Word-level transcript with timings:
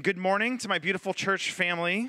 Good 0.00 0.16
morning 0.16 0.56
to 0.56 0.68
my 0.68 0.78
beautiful 0.78 1.12
church 1.12 1.52
family. 1.52 2.08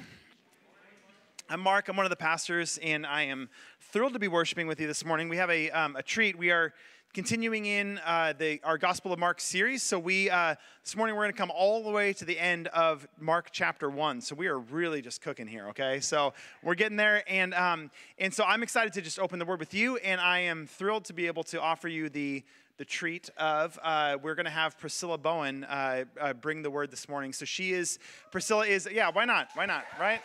I'm 1.49 1.59
Mark. 1.59 1.89
I'm 1.89 1.97
one 1.97 2.05
of 2.05 2.11
the 2.11 2.15
pastors, 2.15 2.79
and 2.81 3.05
I 3.05 3.23
am 3.23 3.49
thrilled 3.81 4.13
to 4.13 4.19
be 4.19 4.29
worshiping 4.29 4.67
with 4.67 4.79
you 4.79 4.87
this 4.87 5.03
morning. 5.03 5.27
We 5.27 5.35
have 5.35 5.49
a, 5.49 5.69
um, 5.71 5.97
a 5.97 6.01
treat. 6.01 6.37
We 6.37 6.49
are 6.49 6.73
continuing 7.13 7.65
in 7.65 7.99
uh, 8.05 8.35
the, 8.39 8.61
our 8.63 8.77
Gospel 8.77 9.11
of 9.11 9.19
Mark 9.19 9.41
series. 9.41 9.83
So 9.83 9.99
we 9.99 10.29
uh, 10.29 10.55
this 10.81 10.95
morning 10.95 11.17
we're 11.17 11.23
going 11.23 11.33
to 11.33 11.37
come 11.37 11.51
all 11.51 11.83
the 11.83 11.91
way 11.91 12.13
to 12.13 12.23
the 12.23 12.39
end 12.39 12.69
of 12.69 13.05
Mark 13.19 13.49
chapter 13.51 13.89
one. 13.89 14.21
So 14.21 14.33
we 14.33 14.47
are 14.47 14.59
really 14.59 15.01
just 15.01 15.21
cooking 15.21 15.45
here. 15.45 15.67
Okay, 15.67 15.99
so 15.99 16.33
we're 16.63 16.75
getting 16.75 16.95
there, 16.95 17.29
and 17.29 17.53
um, 17.53 17.91
and 18.17 18.33
so 18.33 18.45
I'm 18.45 18.63
excited 18.63 18.93
to 18.93 19.01
just 19.01 19.19
open 19.19 19.39
the 19.39 19.45
Word 19.45 19.59
with 19.59 19.73
you, 19.73 19.97
and 19.97 20.21
I 20.21 20.39
am 20.39 20.67
thrilled 20.67 21.03
to 21.05 21.13
be 21.13 21.27
able 21.27 21.43
to 21.43 21.59
offer 21.59 21.89
you 21.89 22.07
the 22.07 22.45
the 22.77 22.85
treat 22.85 23.29
of 23.37 23.77
uh, 23.83 24.17
we're 24.21 24.35
going 24.35 24.45
to 24.45 24.51
have 24.51 24.77
Priscilla 24.79 25.17
Bowen 25.17 25.63
uh, 25.65 26.05
uh, 26.19 26.33
bring 26.33 26.63
the 26.63 26.71
word 26.71 26.89
this 26.89 27.07
morning. 27.07 27.31
So 27.31 27.45
she 27.45 27.73
is 27.73 27.99
Priscilla 28.31 28.65
is 28.65 28.87
yeah 28.91 29.09
why 29.11 29.25
not 29.25 29.49
why 29.53 29.65
not 29.65 29.85
right. 29.99 30.21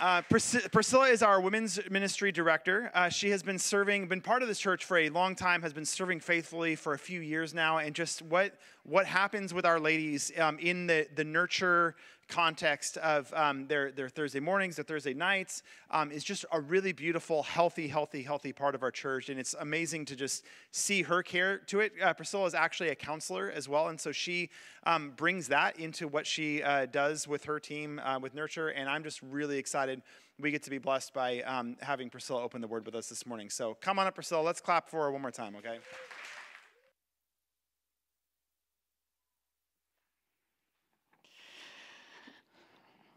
Uh, 0.00 0.22
Priscilla 0.22 1.08
is 1.10 1.22
our 1.22 1.42
women's 1.42 1.78
ministry 1.90 2.32
director. 2.32 2.90
Uh, 2.94 3.10
she 3.10 3.28
has 3.28 3.42
been 3.42 3.58
serving, 3.58 4.08
been 4.08 4.22
part 4.22 4.40
of 4.40 4.48
this 4.48 4.58
church 4.58 4.86
for 4.86 4.96
a 4.96 5.10
long 5.10 5.34
time, 5.34 5.60
has 5.60 5.74
been 5.74 5.84
serving 5.84 6.20
faithfully 6.20 6.74
for 6.74 6.94
a 6.94 6.98
few 6.98 7.20
years 7.20 7.52
now. 7.52 7.76
And 7.76 7.94
just 7.94 8.22
what 8.22 8.54
what 8.84 9.04
happens 9.04 9.52
with 9.52 9.66
our 9.66 9.78
ladies 9.78 10.32
um, 10.38 10.58
in 10.58 10.86
the 10.86 11.06
the 11.14 11.24
nurture 11.24 11.96
context 12.30 12.96
of 12.98 13.32
um, 13.34 13.66
their, 13.66 13.90
their 13.90 14.08
Thursday 14.08 14.40
mornings, 14.40 14.76
their 14.76 14.84
Thursday 14.84 15.12
nights, 15.12 15.62
um, 15.90 16.10
is 16.10 16.24
just 16.24 16.44
a 16.52 16.60
really 16.60 16.92
beautiful, 16.92 17.42
healthy, 17.42 17.88
healthy, 17.88 18.22
healthy 18.22 18.52
part 18.52 18.74
of 18.74 18.82
our 18.82 18.90
church. 18.90 19.28
And 19.28 19.38
it's 19.38 19.54
amazing 19.60 20.06
to 20.06 20.16
just 20.16 20.44
see 20.70 21.02
her 21.02 21.22
care 21.22 21.58
to 21.66 21.80
it. 21.80 21.92
Uh, 22.02 22.14
Priscilla 22.14 22.46
is 22.46 22.54
actually 22.54 22.88
a 22.88 22.94
counselor 22.94 23.50
as 23.50 23.68
well. 23.68 23.88
And 23.88 24.00
so 24.00 24.12
she 24.12 24.48
um, 24.84 25.12
brings 25.16 25.48
that 25.48 25.78
into 25.78 26.08
what 26.08 26.26
she 26.26 26.62
uh, 26.62 26.86
does 26.86 27.28
with 27.28 27.44
her 27.44 27.60
team 27.60 28.00
uh, 28.02 28.18
with 28.18 28.34
Nurture. 28.34 28.68
And 28.68 28.88
I'm 28.88 29.02
just 29.02 29.20
really 29.22 29.58
excited 29.58 30.02
we 30.40 30.50
get 30.50 30.62
to 30.62 30.70
be 30.70 30.78
blessed 30.78 31.12
by 31.12 31.42
um, 31.42 31.76
having 31.80 32.08
Priscilla 32.08 32.42
open 32.42 32.60
the 32.60 32.66
word 32.66 32.86
with 32.86 32.94
us 32.94 33.08
this 33.08 33.26
morning. 33.26 33.50
So 33.50 33.76
come 33.80 33.98
on 33.98 34.06
up, 34.06 34.14
Priscilla. 34.14 34.42
Let's 34.42 34.60
clap 34.60 34.88
for 34.88 35.02
her 35.02 35.12
one 35.12 35.20
more 35.20 35.30
time, 35.30 35.54
okay? 35.56 35.78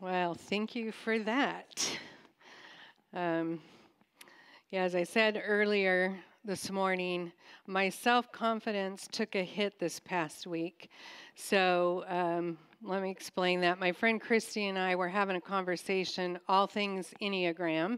Well, 0.04 0.34
thank 0.34 0.76
you 0.76 0.92
for 0.92 1.18
that. 1.20 1.98
Um, 3.14 3.62
yeah, 4.70 4.82
as 4.84 4.96
I 4.96 5.04
said 5.04 5.42
earlier 5.46 6.20
this 6.44 6.70
morning, 6.70 7.32
my 7.68 7.88
self 7.88 8.30
confidence 8.34 9.08
took 9.10 9.34
a 9.36 9.46
hit 9.46 9.80
this 9.80 10.02
past 10.02 10.46
week. 10.46 10.90
So 11.36 12.04
um, 12.10 12.58
let 12.86 13.02
me 13.02 13.10
explain 13.10 13.62
that. 13.62 13.80
My 13.80 13.94
friend 13.94 14.20
Christy 14.20 14.68
and 14.68 14.78
I 14.78 14.96
were 14.96 15.08
having 15.08 15.38
a 15.38 15.42
conversation, 15.42 16.38
all 16.50 16.68
things 16.68 17.14
Enneagram, 17.22 17.98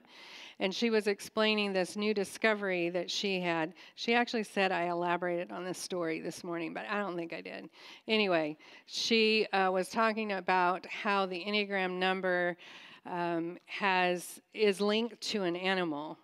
and 0.59 0.73
she 0.73 0.91
was 0.91 1.07
explaining 1.07 1.73
this 1.73 1.95
new 1.95 2.13
discovery 2.13 2.89
that 2.89 3.09
she 3.09 3.39
had. 3.39 3.73
She 3.95 4.13
actually 4.13 4.43
said 4.43 4.71
I 4.71 4.89
elaborated 4.89 5.51
on 5.51 5.65
this 5.65 5.79
story 5.79 6.21
this 6.21 6.43
morning, 6.43 6.73
but 6.73 6.85
I 6.87 6.99
don't 6.99 7.15
think 7.15 7.33
I 7.33 7.41
did. 7.41 7.67
Anyway, 8.07 8.57
she 8.85 9.47
uh, 9.47 9.71
was 9.71 9.89
talking 9.89 10.33
about 10.33 10.85
how 10.85 11.25
the 11.25 11.43
Enneagram 11.43 11.93
number 11.93 12.55
um, 13.07 13.57
has 13.65 14.39
is 14.53 14.79
linked 14.79 15.19
to 15.21 15.43
an 15.43 15.55
animal 15.55 16.17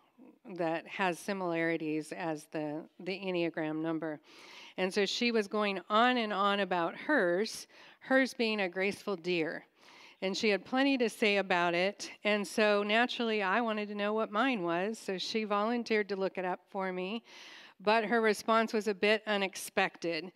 that 0.56 0.86
has 0.88 1.18
similarities 1.18 2.12
as 2.12 2.46
the 2.52 2.84
the 3.00 3.20
Enneagram 3.20 3.82
number. 3.82 4.20
And 4.78 4.94
so 4.94 5.06
she 5.06 5.32
was 5.32 5.48
going 5.48 5.82
on 5.90 6.18
and 6.18 6.32
on 6.32 6.62
about 6.62 6.96
hers, 6.96 7.68
hers 8.02 8.34
being 8.34 8.62
a 8.62 8.70
graceful 8.70 9.16
deer 9.16 9.66
and 10.22 10.38
she 10.38 10.50
had 10.50 10.64
plenty 10.64 10.98
to 10.98 11.10
say 11.10 11.38
about 11.38 11.74
it. 11.74 12.12
And 12.24 12.48
so 12.48 12.84
naturally, 12.84 13.42
I 13.42 13.62
wanted 13.62 13.88
to 13.90 13.96
know 13.96 14.14
what 14.14 14.32
mine 14.32 14.62
was. 14.62 15.00
So 15.00 15.18
she 15.18 15.46
volunteered 15.46 16.10
to 16.10 16.16
look 16.16 16.38
it 16.38 16.46
up 16.46 16.60
for 16.70 16.94
me. 16.94 17.24
But 17.80 18.06
her 18.06 18.22
response 18.22 18.74
was 18.74 18.88
a 18.88 18.94
bit 18.94 19.24
unexpected. 19.26 20.32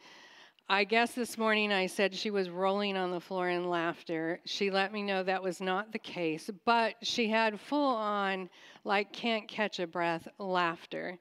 I 0.67 0.83
guess 0.83 1.11
this 1.11 1.37
morning 1.37 1.71
I 1.71 1.85
said 1.85 2.15
she 2.15 2.31
was 2.31 2.49
rolling 2.49 2.97
on 2.97 3.11
the 3.11 3.19
floor 3.19 3.49
in 3.49 3.69
laughter. 3.69 4.39
She 4.45 4.71
let 4.71 4.91
me 4.91 5.03
know 5.03 5.21
that 5.21 5.43
was 5.43 5.61
not 5.61 5.91
the 5.91 5.99
case, 5.99 6.49
but 6.65 6.95
she 7.03 7.29
had 7.29 7.59
full 7.59 7.95
on, 7.95 8.49
like, 8.83 9.13
can't 9.13 9.47
catch 9.47 9.79
a 9.79 9.85
breath 9.85 10.27
laughter. 10.39 11.19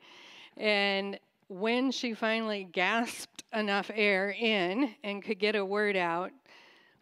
And 0.56 1.20
when 1.54 1.92
she 1.92 2.14
finally 2.14 2.64
gasped 2.72 3.44
enough 3.52 3.88
air 3.94 4.34
in 4.36 4.92
and 5.04 5.22
could 5.22 5.38
get 5.38 5.54
a 5.54 5.64
word 5.64 5.94
out, 5.94 6.32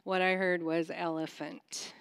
what 0.04 0.20
I 0.20 0.34
heard 0.34 0.62
was 0.62 0.90
elephant. 0.94 1.94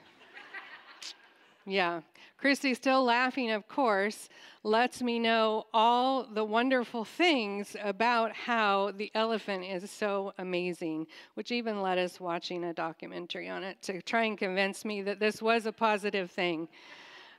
yeah. 1.65 2.01
Christy, 2.37 2.73
still 2.73 3.05
laughing, 3.05 3.51
of 3.51 3.69
course, 3.69 4.27
lets 4.63 5.01
me 5.01 5.17
know 5.17 5.65
all 5.73 6.25
the 6.25 6.43
wonderful 6.43 7.05
things 7.05 7.77
about 7.81 8.33
how 8.33 8.91
the 8.97 9.11
elephant 9.15 9.63
is 9.63 9.89
so 9.89 10.33
amazing, 10.37 11.07
which 11.35 11.53
even 11.53 11.81
led 11.81 11.99
us 11.99 12.19
watching 12.19 12.65
a 12.65 12.73
documentary 12.73 13.47
on 13.47 13.63
it 13.63 13.81
to 13.83 14.01
try 14.01 14.23
and 14.23 14.37
convince 14.37 14.83
me 14.83 15.01
that 15.03 15.21
this 15.21 15.41
was 15.41 15.67
a 15.67 15.71
positive 15.71 16.29
thing. 16.29 16.67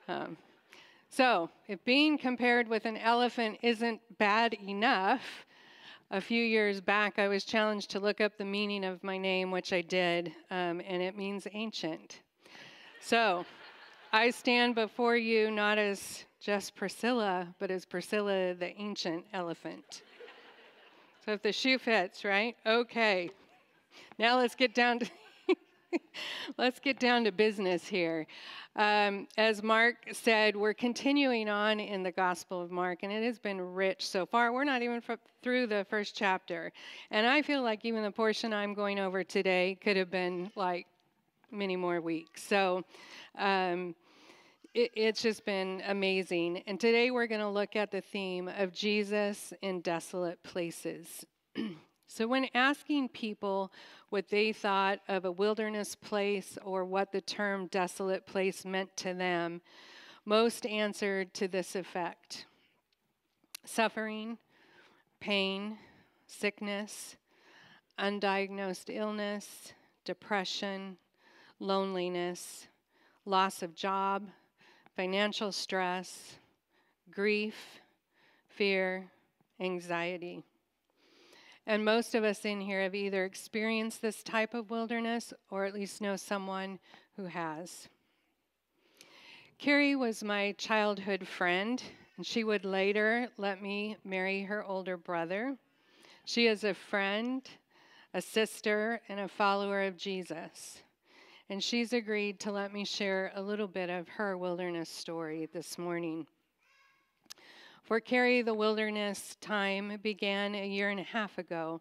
Um, 0.09 0.39
so, 1.12 1.50
if 1.69 1.84
being 1.84 2.17
compared 2.17 2.69
with 2.69 2.87
an 2.87 2.97
elephant 2.97 3.59
isn't 3.61 4.00
bad 4.17 4.55
enough, 4.55 5.45
a 6.11 6.23
few 6.23 6.43
years 6.43 6.81
back, 6.81 7.19
I 7.19 7.28
was 7.28 7.45
challenged 7.45 7.91
to 7.91 8.00
look 8.00 8.23
up 8.23 8.39
the 8.39 8.47
meaning 8.47 8.83
of 8.83 9.05
my 9.05 9.19
name, 9.19 9.51
which 9.51 9.75
I 9.75 9.83
did, 9.83 10.33
um, 10.51 10.81
and 10.81 11.03
it 11.03 11.15
means 11.15 11.47
ancient. 11.53 12.21
So 12.99 13.45
I 14.11 14.31
stand 14.31 14.75
before 14.75 15.19
you 15.19 15.51
not 15.51 15.77
as 15.77 16.25
just 16.41 16.75
Priscilla, 16.75 17.55
but 17.59 17.71
as 17.71 17.84
Priscilla 17.84 18.55
the 18.55 18.75
ancient 18.81 19.27
elephant. 19.34 20.03
So 21.27 21.33
if 21.33 21.43
the 21.43 21.53
shoe 21.53 21.78
fits, 21.78 22.25
right? 22.25 22.56
Okay. 22.65 23.31
Now 24.19 24.39
let's 24.39 24.55
get 24.55 24.75
down 24.75 25.01
to 25.01 25.11
let's 26.58 26.78
get 26.80 26.98
down 26.98 27.25
to 27.25 27.32
business 27.32 27.86
here. 27.86 28.26
Um, 28.76 29.28
as 29.36 29.62
Mark 29.62 29.97
said, 30.12 30.56
we're 30.56 30.75
continuing 30.75 31.48
on 31.48 31.80
in 31.80 32.03
the 32.03 32.12
Gospel 32.12 32.62
of 32.62 32.70
Mark, 32.70 33.00
and 33.03 33.12
it 33.12 33.22
has 33.22 33.38
been 33.38 33.60
rich 33.60 34.06
so 34.08 34.25
far. 34.25 34.53
We're 34.53 34.64
not 34.64 34.82
even 34.82 35.03
through 35.42 35.66
the 35.66 35.86
first 35.91 36.16
chapter. 36.16 36.72
And 37.10 37.26
I 37.26 37.42
feel 37.42 37.62
like 37.62 37.84
even 37.84 38.03
the 38.03 38.10
portion 38.10 38.53
I'm 38.53 38.75
going 38.75 38.98
over 38.98 39.25
today 39.25 39.76
could 39.82 39.97
have 39.97 40.10
been 40.10 40.50
like 40.56 40.86
many 41.50 41.76
more 41.76 42.00
weeks. 42.00 42.42
So 42.42 42.84
um, 43.38 43.94
it, 44.74 44.91
it's 44.94 45.22
just 45.22 45.44
been 45.44 45.82
amazing. 45.86 46.62
And 46.66 46.80
today 46.80 47.10
we're 47.10 47.26
going 47.26 47.41
to 47.41 47.48
look 47.48 47.76
at 47.76 47.91
the 47.91 48.00
theme 48.00 48.48
of 48.48 48.72
Jesus 48.72 49.53
in 49.62 49.80
desolate 49.80 50.42
places. 50.42 51.26
So, 52.07 52.27
when 52.27 52.49
asking 52.55 53.09
people 53.09 53.73
what 54.11 54.29
they 54.29 54.53
thought 54.53 55.01
of 55.09 55.25
a 55.25 55.33
wilderness 55.33 55.95
place 55.95 56.59
or 56.65 56.85
what 56.85 57.13
the 57.13 57.21
term 57.21 57.67
desolate 57.69 58.27
place 58.27 58.65
meant 58.65 58.95
to 58.99 59.15
them, 59.15 59.63
most 60.25 60.67
answered 60.67 61.33
to 61.35 61.49
this 61.49 61.75
effect 61.75 62.47
suffering, 63.65 64.39
pain, 65.21 65.79
sickness, 66.27 67.17
undiagnosed 67.99 68.95
illness, 68.95 69.73
depression, 70.05 70.97
loneliness, 71.61 72.67
loss 73.25 73.63
of 73.63 73.75
job, 73.75 74.29
financial 74.97 75.53
stress, 75.53 76.37
grief, 77.11 77.81
fear, 78.49 79.11
anxiety. 79.61 80.45
And 81.67 81.84
most 81.84 82.15
of 82.15 82.25
us 82.25 82.45
in 82.45 82.61
here 82.61 82.83
have 82.83 82.95
either 82.95 83.25
experienced 83.25 84.03
this 84.03 84.23
type 84.23 84.53
of 84.53 84.71
wilderness 84.71 85.33
or 85.51 85.65
at 85.65 85.75
least 85.75 86.01
know 86.01 86.16
someone 86.16 86.78
who 87.16 87.27
has. 87.27 87.89
Carrie 89.59 89.95
was 89.95 90.25
my 90.25 90.53
childhood 90.59 91.28
friend, 91.28 91.81
and 92.16 92.27
she 92.27 92.42
would 92.42 92.65
later 92.65 93.28
let 93.36 93.63
me 93.63 93.97
marry 94.04 94.42
her 94.42 94.65
older 94.65 94.97
brother. 94.97 95.57
She 96.25 96.48
is 96.48 96.65
a 96.65 96.75
friend, 96.75 97.48
a 98.13 98.21
sister, 98.21 99.01
and 99.09 99.21
a 99.21 99.28
follower 99.28 99.83
of 99.83 99.97
Jesus. 99.97 100.83
And 101.48 101.63
she's 101.63 101.92
agreed 101.92 102.41
to 102.41 102.51
let 102.51 102.72
me 102.72 102.84
share 102.84 103.31
a 103.36 103.42
little 103.42 103.69
bit 103.69 103.89
of 103.89 104.09
her 104.09 104.36
wilderness 104.36 104.89
story 104.89 105.48
this 105.53 105.78
morning. 105.78 106.27
For 107.83 107.99
Carrie, 107.99 108.43
the 108.43 108.55
wilderness 108.55 109.37
time 109.41 109.99
began 110.03 110.55
a 110.55 110.67
year 110.67 110.91
and 110.91 111.01
a 111.01 111.05
half 111.05 111.37
ago, 111.37 111.81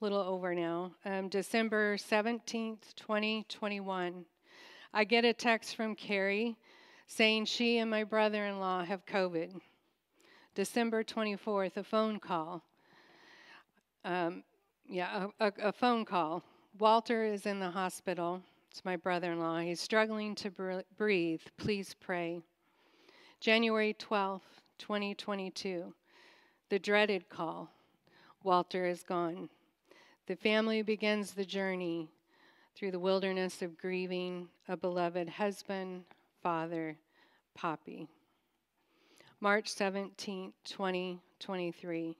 a 0.00 0.04
little 0.04 0.20
over 0.20 0.54
now, 0.54 0.92
um, 1.04 1.28
December 1.28 1.96
17th, 1.96 2.94
2021. 2.94 4.24
I 4.94 5.04
get 5.04 5.24
a 5.24 5.32
text 5.32 5.74
from 5.74 5.96
Carrie 5.96 6.56
saying 7.08 7.46
she 7.46 7.78
and 7.78 7.90
my 7.90 8.04
brother 8.04 8.46
in 8.46 8.60
law 8.60 8.84
have 8.84 9.04
COVID. 9.06 9.60
December 10.54 11.02
24th, 11.02 11.76
a 11.76 11.82
phone 11.82 12.20
call. 12.20 12.62
Um, 14.04 14.44
yeah, 14.88 15.26
a, 15.40 15.46
a, 15.46 15.52
a 15.64 15.72
phone 15.72 16.04
call 16.04 16.44
Walter 16.78 17.24
is 17.24 17.44
in 17.44 17.58
the 17.58 17.70
hospital. 17.70 18.40
It's 18.70 18.84
my 18.84 18.96
brother 18.96 19.32
in 19.32 19.40
law. 19.40 19.58
He's 19.58 19.80
struggling 19.80 20.36
to 20.36 20.50
br- 20.50 20.80
breathe. 20.96 21.42
Please 21.56 21.96
pray. 21.98 22.40
January 23.40 23.94
12th, 23.98 24.59
2022. 24.80 25.92
The 26.70 26.78
dreaded 26.78 27.28
call. 27.28 27.70
Walter 28.42 28.86
is 28.86 29.02
gone. 29.02 29.50
The 30.26 30.36
family 30.36 30.80
begins 30.82 31.32
the 31.32 31.44
journey 31.44 32.08
through 32.74 32.90
the 32.92 32.98
wilderness 32.98 33.60
of 33.60 33.76
grieving 33.76 34.48
a 34.68 34.76
beloved 34.76 35.28
husband, 35.28 36.04
father, 36.42 36.96
Poppy. 37.54 38.08
March 39.40 39.68
17, 39.68 40.52
2023. 40.64 42.16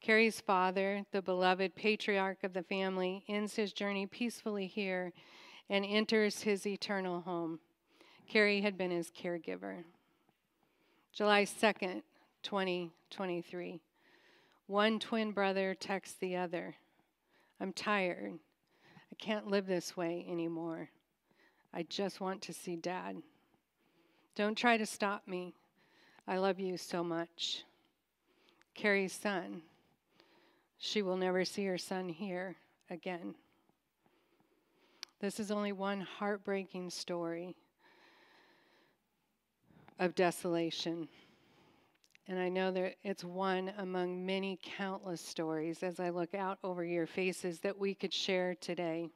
Carrie's 0.00 0.40
father, 0.40 1.04
the 1.12 1.20
beloved 1.20 1.74
patriarch 1.74 2.42
of 2.44 2.54
the 2.54 2.62
family, 2.62 3.24
ends 3.28 3.54
his 3.56 3.74
journey 3.74 4.06
peacefully 4.06 4.66
here 4.66 5.12
and 5.68 5.84
enters 5.84 6.40
his 6.40 6.66
eternal 6.66 7.20
home. 7.20 7.60
Carrie 8.26 8.62
had 8.62 8.78
been 8.78 8.90
his 8.90 9.10
caregiver. 9.10 9.84
July 11.12 11.44
2nd, 11.44 12.02
2023. 12.44 13.80
One 14.68 15.00
twin 15.00 15.32
brother 15.32 15.74
texts 15.74 16.16
the 16.20 16.36
other 16.36 16.76
I'm 17.60 17.72
tired. 17.72 18.38
I 19.12 19.14
can't 19.18 19.48
live 19.48 19.66
this 19.66 19.96
way 19.96 20.24
anymore. 20.30 20.88
I 21.74 21.82
just 21.82 22.20
want 22.20 22.40
to 22.42 22.54
see 22.54 22.76
dad. 22.76 23.16
Don't 24.34 24.56
try 24.56 24.78
to 24.78 24.86
stop 24.86 25.26
me. 25.26 25.52
I 26.26 26.38
love 26.38 26.58
you 26.58 26.78
so 26.78 27.04
much. 27.04 27.64
Carrie's 28.74 29.12
son. 29.12 29.62
She 30.78 31.02
will 31.02 31.16
never 31.16 31.44
see 31.44 31.66
her 31.66 31.76
son 31.76 32.08
here 32.08 32.56
again. 32.88 33.34
This 35.20 35.38
is 35.38 35.50
only 35.50 35.72
one 35.72 36.00
heartbreaking 36.00 36.88
story 36.88 37.56
of 40.00 40.14
desolation. 40.16 41.06
And 42.26 42.38
I 42.38 42.48
know 42.48 42.72
that 42.72 42.96
it's 43.04 43.22
one 43.22 43.72
among 43.78 44.24
many 44.24 44.58
countless 44.62 45.20
stories 45.20 45.82
as 45.82 46.00
I 46.00 46.10
look 46.10 46.34
out 46.34 46.58
over 46.64 46.84
your 46.84 47.06
faces 47.06 47.60
that 47.60 47.78
we 47.78 47.94
could 47.94 48.12
share 48.12 48.54
today. 48.54 49.10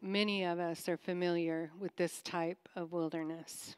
Many 0.00 0.44
of 0.44 0.58
us 0.58 0.88
are 0.88 0.96
familiar 0.96 1.70
with 1.78 1.94
this 1.96 2.22
type 2.22 2.68
of 2.74 2.92
wilderness. 2.92 3.76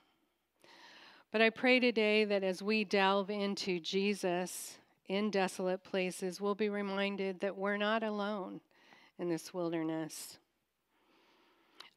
But 1.33 1.43
I 1.43 1.51
pray 1.51 1.81
today 1.81 2.25
that 2.25 2.45
as 2.45 2.63
we 2.63 2.85
delve 2.85 3.29
into 3.29 3.81
Jesus 3.81 4.79
in 5.09 5.31
desolate 5.31 5.83
places, 5.83 6.41
we'll 6.41 6.55
be 6.55 6.69
reminded 6.69 7.41
that 7.41 7.57
we're 7.57 7.77
not 7.77 8.03
alone 8.03 8.61
in 9.19 9.29
this 9.29 9.53
wilderness. 9.53 10.39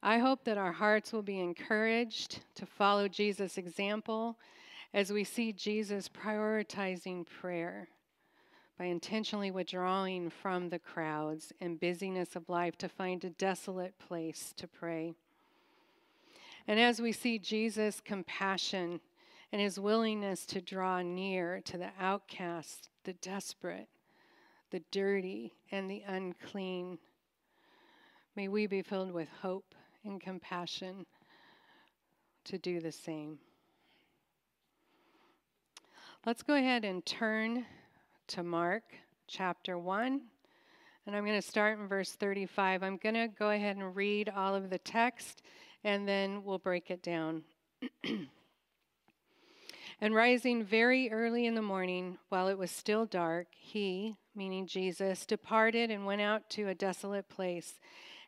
I 0.01 0.19
hope 0.19 0.43
that 0.43 0.57
our 0.57 0.71
hearts 0.71 1.11
will 1.11 1.23
be 1.23 1.39
encouraged 1.39 2.41
to 2.55 2.65
follow 2.65 3.07
Jesus' 3.07 3.57
example 3.57 4.37
as 4.93 5.11
we 5.11 5.23
see 5.23 5.51
Jesus 5.51 6.07
prioritizing 6.07 7.25
prayer 7.25 7.89
by 8.77 8.85
intentionally 8.85 9.49
withdrawing 9.49 10.29
from 10.29 10.69
the 10.69 10.79
crowds 10.79 11.51
and 11.59 11.79
busyness 11.79 12.35
of 12.35 12.47
life 12.47 12.77
to 12.77 12.87
find 12.87 13.23
a 13.23 13.31
desolate 13.31 13.97
place 13.97 14.53
to 14.57 14.67
pray. 14.67 15.13
And 16.67 16.79
as 16.79 17.01
we 17.01 17.11
see 17.11 17.39
Jesus' 17.39 17.99
compassion 17.99 18.99
and 19.51 19.61
his 19.61 19.79
willingness 19.79 20.45
to 20.47 20.61
draw 20.61 21.01
near 21.01 21.61
to 21.65 21.77
the 21.77 21.89
outcast, 21.99 22.89
the 23.03 23.13
desperate, 23.13 23.87
the 24.69 24.83
dirty, 24.91 25.53
and 25.71 25.89
the 25.89 26.03
unclean, 26.05 26.99
may 28.35 28.47
we 28.47 28.67
be 28.67 28.83
filled 28.83 29.11
with 29.11 29.29
hope 29.41 29.73
and 30.03 30.21
compassion 30.21 31.05
to 32.45 32.57
do 32.57 32.79
the 32.79 32.91
same. 32.91 33.39
Let's 36.25 36.43
go 36.43 36.55
ahead 36.55 36.83
and 36.83 37.05
turn 37.05 37.65
to 38.27 38.43
Mark 38.43 38.83
chapter 39.27 39.77
1. 39.77 40.21
And 41.05 41.15
I'm 41.15 41.23
going 41.25 41.39
to 41.39 41.47
start 41.47 41.79
in 41.79 41.87
verse 41.87 42.11
35. 42.13 42.83
I'm 42.83 42.97
going 42.97 43.15
to 43.15 43.27
go 43.27 43.49
ahead 43.49 43.77
and 43.77 43.95
read 43.95 44.29
all 44.29 44.55
of 44.55 44.69
the 44.69 44.79
text 44.79 45.41
and 45.83 46.07
then 46.07 46.43
we'll 46.43 46.57
break 46.57 46.91
it 46.91 47.01
down. 47.01 47.43
and 50.01 50.13
rising 50.13 50.63
very 50.63 51.09
early 51.11 51.45
in 51.45 51.55
the 51.55 51.61
morning, 51.61 52.17
while 52.29 52.47
it 52.47 52.57
was 52.57 52.71
still 52.71 53.05
dark, 53.05 53.47
he, 53.55 54.17
meaning 54.35 54.67
Jesus, 54.67 55.25
departed 55.25 55.89
and 55.89 56.05
went 56.05 56.21
out 56.21 56.49
to 56.51 56.67
a 56.67 56.75
desolate 56.75 57.29
place. 57.29 57.79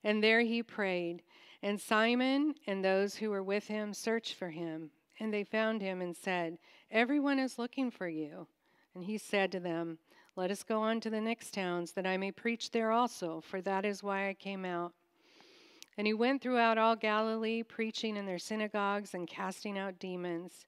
And 0.03 0.23
there 0.23 0.41
he 0.41 0.63
prayed. 0.63 1.23
And 1.61 1.79
Simon 1.79 2.55
and 2.67 2.83
those 2.83 3.15
who 3.15 3.29
were 3.29 3.43
with 3.43 3.67
him 3.67 3.93
searched 3.93 4.35
for 4.35 4.49
him. 4.49 4.91
And 5.19 5.33
they 5.33 5.43
found 5.43 5.81
him 5.81 6.01
and 6.01 6.15
said, 6.15 6.57
Everyone 6.91 7.39
is 7.39 7.59
looking 7.59 7.91
for 7.91 8.07
you. 8.07 8.47
And 8.95 9.03
he 9.03 9.17
said 9.17 9.51
to 9.51 9.59
them, 9.59 9.99
Let 10.35 10.51
us 10.51 10.63
go 10.63 10.81
on 10.81 11.01
to 11.01 11.09
the 11.09 11.19
next 11.19 11.53
towns, 11.53 11.91
that 11.93 12.07
I 12.07 12.17
may 12.17 12.31
preach 12.31 12.71
there 12.71 12.91
also, 12.91 13.41
for 13.41 13.61
that 13.61 13.85
is 13.85 14.01
why 14.01 14.29
I 14.29 14.33
came 14.33 14.63
out. 14.63 14.93
And 15.97 16.07
he 16.07 16.13
went 16.13 16.41
throughout 16.41 16.77
all 16.77 16.95
Galilee, 16.95 17.61
preaching 17.61 18.15
in 18.15 18.25
their 18.25 18.39
synagogues 18.39 19.13
and 19.13 19.27
casting 19.27 19.77
out 19.77 19.99
demons. 19.99 20.65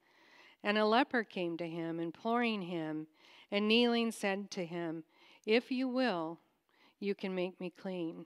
And 0.62 0.78
a 0.78 0.86
leper 0.86 1.24
came 1.24 1.58
to 1.58 1.68
him, 1.68 2.02
imploring 2.02 2.64
him, 2.64 3.08
and 3.50 3.68
kneeling 3.68 4.12
said 4.12 4.52
to 4.52 4.66
him, 4.66 5.06
If 5.46 5.72
you 5.72 5.88
will, 5.88 6.40
you 7.00 7.16
can 7.16 7.34
make 7.34 7.60
me 7.62 7.70
clean. 7.70 8.26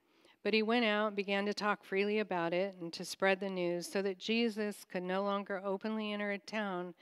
But 0.43 0.53
he 0.53 0.63
went 0.63 0.85
out 0.85 1.15
began 1.15 1.45
to 1.45 1.53
talk 1.53 1.83
freely 1.83 2.19
about 2.19 2.53
it 2.53 2.75
and 2.81 2.91
to 2.93 3.05
spread 3.05 3.39
the 3.39 3.49
news, 3.49 3.87
so 3.87 4.01
that 4.01 4.17
Jesus 4.17 4.85
could 4.91 5.03
no 5.03 5.23
longer 5.23 5.61
openly 5.63 6.11
enter 6.11 6.31
a 6.31 6.39
town, 6.39 6.95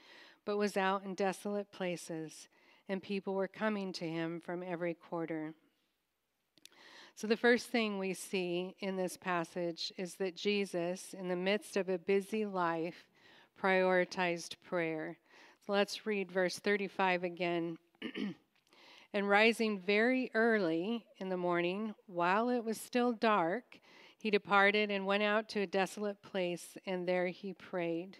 but 0.44 0.58
was 0.58 0.76
out 0.76 1.04
in 1.04 1.14
desolate 1.14 1.72
places, 1.72 2.48
and 2.88 3.02
people 3.02 3.34
were 3.34 3.48
coming 3.48 3.92
to 3.94 4.08
him 4.08 4.40
from 4.40 4.62
every 4.62 4.94
quarter. 4.94 5.54
So, 7.14 7.26
the 7.26 7.36
first 7.36 7.66
thing 7.66 7.98
we 7.98 8.14
see 8.14 8.76
in 8.80 8.96
this 8.96 9.16
passage 9.16 9.92
is 9.98 10.14
that 10.14 10.36
Jesus, 10.36 11.14
in 11.14 11.28
the 11.28 11.36
midst 11.36 11.76
of 11.76 11.88
a 11.88 11.98
busy 11.98 12.46
life, 12.46 13.04
prioritized 13.60 14.56
prayer. 14.62 15.18
So, 15.66 15.72
let's 15.72 16.06
read 16.06 16.32
verse 16.32 16.58
35 16.58 17.24
again. 17.24 17.78
And 19.12 19.28
rising 19.28 19.80
very 19.80 20.30
early 20.34 21.04
in 21.18 21.28
the 21.28 21.36
morning, 21.36 21.94
while 22.06 22.48
it 22.48 22.64
was 22.64 22.80
still 22.80 23.12
dark, 23.12 23.80
he 24.16 24.30
departed 24.30 24.90
and 24.90 25.06
went 25.06 25.22
out 25.22 25.48
to 25.50 25.60
a 25.60 25.66
desolate 25.66 26.22
place, 26.22 26.76
and 26.86 27.08
there 27.08 27.26
he 27.26 27.52
prayed. 27.52 28.18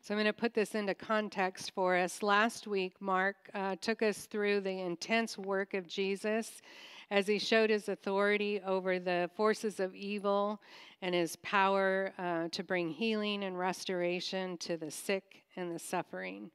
So 0.00 0.14
I'm 0.14 0.16
going 0.16 0.26
to 0.26 0.32
put 0.32 0.54
this 0.54 0.74
into 0.74 0.94
context 0.94 1.72
for 1.74 1.96
us. 1.96 2.22
Last 2.22 2.66
week, 2.66 2.94
Mark 3.00 3.36
uh, 3.52 3.76
took 3.80 4.02
us 4.02 4.26
through 4.26 4.60
the 4.62 4.80
intense 4.80 5.36
work 5.36 5.74
of 5.74 5.86
Jesus 5.86 6.62
as 7.10 7.26
he 7.26 7.38
showed 7.38 7.68
his 7.68 7.88
authority 7.88 8.60
over 8.64 8.98
the 8.98 9.28
forces 9.36 9.80
of 9.80 9.94
evil 9.94 10.62
and 11.02 11.14
his 11.14 11.36
power 11.36 12.12
uh, 12.18 12.48
to 12.48 12.62
bring 12.62 12.90
healing 12.90 13.44
and 13.44 13.58
restoration 13.58 14.56
to 14.58 14.76
the 14.76 14.90
sick 14.90 15.42
and 15.56 15.74
the 15.74 15.78
suffering. 15.78 16.50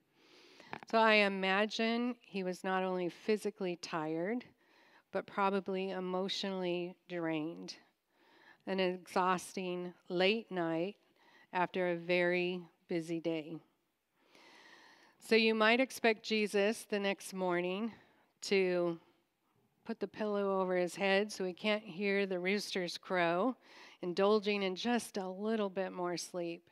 So 0.90 0.98
I 0.98 1.16
imagine 1.16 2.16
he 2.22 2.44
was 2.44 2.64
not 2.64 2.84
only 2.84 3.10
physically 3.10 3.78
tired, 3.78 4.46
but 5.12 5.26
probably 5.26 5.92
emotionally 5.92 6.96
drained. 7.10 7.76
An 8.66 8.80
exhausting 8.80 9.94
late 10.10 10.50
night 10.52 10.96
after 11.52 11.90
a 11.90 11.96
very 11.96 12.62
busy 12.88 13.20
day. 13.20 13.58
So 15.20 15.36
you 15.36 15.56
might 15.56 15.80
expect 15.80 16.24
Jesus 16.24 16.86
the 16.90 17.00
next 17.00 17.34
morning 17.34 17.92
to 18.42 19.00
put 19.86 20.00
the 20.00 20.08
pillow 20.08 20.62
over 20.62 20.76
his 20.76 20.96
head 20.96 21.32
so 21.32 21.44
he 21.44 21.54
can't 21.54 21.84
hear 21.84 22.26
the 22.26 22.40
roosters 22.40 22.98
crow, 22.98 23.56
indulging 24.02 24.64
in 24.64 24.76
just 24.76 25.18
a 25.18 25.28
little 25.28 25.70
bit 25.70 25.92
more 25.92 26.18
sleep. 26.18 26.64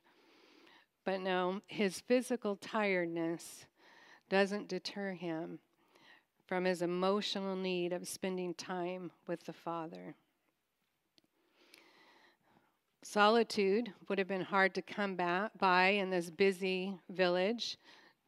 But 1.03 1.21
no, 1.21 1.61
his 1.67 1.99
physical 1.99 2.55
tiredness 2.55 3.65
doesn't 4.31 4.69
deter 4.69 5.11
him 5.11 5.59
from 6.47 6.63
his 6.63 6.81
emotional 6.81 7.53
need 7.53 7.91
of 7.91 8.07
spending 8.07 8.53
time 8.53 9.11
with 9.27 9.43
the 9.45 9.51
Father. 9.51 10.15
Solitude 13.03 13.91
would 14.07 14.17
have 14.17 14.29
been 14.29 14.39
hard 14.39 14.73
to 14.73 14.81
come 14.81 15.17
by 15.17 15.87
in 15.87 16.09
this 16.09 16.29
busy 16.29 16.97
village. 17.09 17.77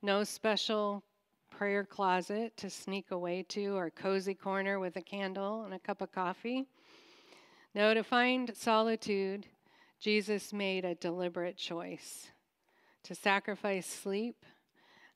No 0.01 0.25
special 0.25 1.01
prayer 1.49 1.85
closet 1.85 2.57
to 2.57 2.69
sneak 2.69 3.11
away 3.11 3.43
to 3.43 3.77
or 3.77 3.89
cozy 3.89 4.33
corner 4.33 4.79
with 4.79 4.97
a 4.97 5.01
candle 5.01 5.63
and 5.63 5.73
a 5.73 5.79
cup 5.79 6.01
of 6.01 6.11
coffee. 6.11 6.65
No, 7.73 7.93
to 7.93 8.03
find 8.03 8.51
solitude, 8.57 9.45
Jesus 10.01 10.51
made 10.51 10.83
a 10.83 10.95
deliberate 10.95 11.55
choice 11.55 12.27
to 13.03 13.15
sacrifice 13.15 13.87
sleep 13.87 14.45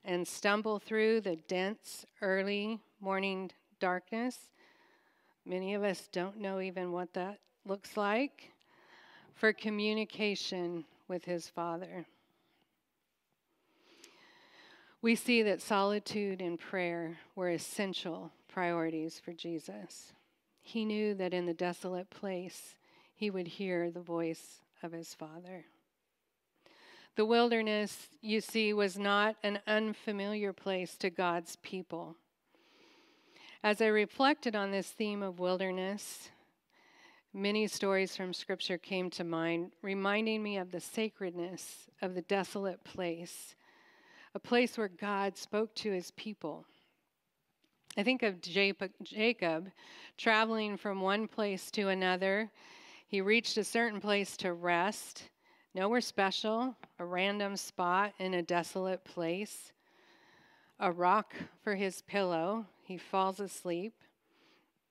and 0.08 0.26
stumble 0.26 0.80
through 0.80 1.20
the 1.20 1.36
dense 1.36 2.06
early 2.22 2.80
morning 3.02 3.52
darkness. 3.82 4.38
Many 5.46 5.74
of 5.74 5.84
us 5.84 6.08
don't 6.14 6.40
know 6.40 6.62
even 6.62 6.94
what 6.94 7.14
that 7.14 7.40
looks 7.66 7.98
like 7.98 8.52
for 9.36 9.52
communication 9.52 10.86
with 11.10 11.26
his 11.26 11.50
Father. 11.50 12.06
We 15.02 15.14
see 15.16 15.44
that 15.44 15.62
solitude 15.62 16.42
and 16.42 16.58
prayer 16.58 17.18
were 17.36 17.50
essential 17.50 18.32
priorities 18.48 19.20
for 19.20 19.34
Jesus. 19.34 20.14
He 20.62 20.86
knew 20.86 21.14
that 21.16 21.34
in 21.34 21.46
the 21.46 21.54
desolate 21.54 22.10
place, 22.10 22.76
he 23.14 23.30
would 23.30 23.48
hear 23.48 23.92
the 23.92 24.02
voice 24.02 24.62
of 24.82 24.94
his 24.94 25.14
Father. 25.14 25.66
The 27.18 27.26
wilderness, 27.26 28.08
you 28.22 28.40
see, 28.40 28.72
was 28.72 28.98
not 28.98 29.36
an 29.44 29.60
unfamiliar 29.68 30.54
place 30.54 30.96
to 30.98 31.10
God's 31.10 31.58
people. 31.58 32.16
As 33.62 33.82
I 33.82 33.88
reflected 33.88 34.56
on 34.56 34.72
this 34.72 34.88
theme 34.88 35.22
of 35.22 35.40
wilderness, 35.40 36.30
Many 37.34 37.68
stories 37.68 38.16
from 38.16 38.34
Scripture 38.34 38.80
came 38.80 39.12
to 39.12 39.24
mind, 39.24 39.74
reminding 39.84 40.42
me 40.42 40.58
of 40.58 40.72
the 40.72 40.80
sacredness 40.80 41.88
of 42.02 42.16
the 42.16 42.24
desolate 42.24 42.84
place, 42.84 43.54
a 44.34 44.40
place 44.40 44.76
where 44.76 44.88
God 44.88 45.38
spoke 45.38 45.76
to 45.76 45.92
his 45.92 46.10
people. 46.12 46.66
I 47.96 48.02
think 48.02 48.24
of 48.24 48.42
Jacob 48.42 49.70
traveling 50.18 50.78
from 50.78 51.02
one 51.02 51.28
place 51.28 51.70
to 51.72 51.90
another. 51.90 52.50
He 53.08 53.22
reached 53.22 53.58
a 53.58 53.64
certain 53.64 54.02
place 54.02 54.36
to 54.38 54.54
rest, 54.54 55.30
nowhere 55.78 56.02
special, 56.02 56.76
a 56.98 57.06
random 57.06 57.56
spot 57.56 58.12
in 58.18 58.34
a 58.34 58.42
desolate 58.42 59.06
place, 59.06 59.72
a 60.80 60.92
rock 60.92 61.36
for 61.64 61.76
his 61.76 62.02
pillow. 62.02 62.66
He 62.84 62.98
falls 62.98 63.40
asleep 63.40 63.94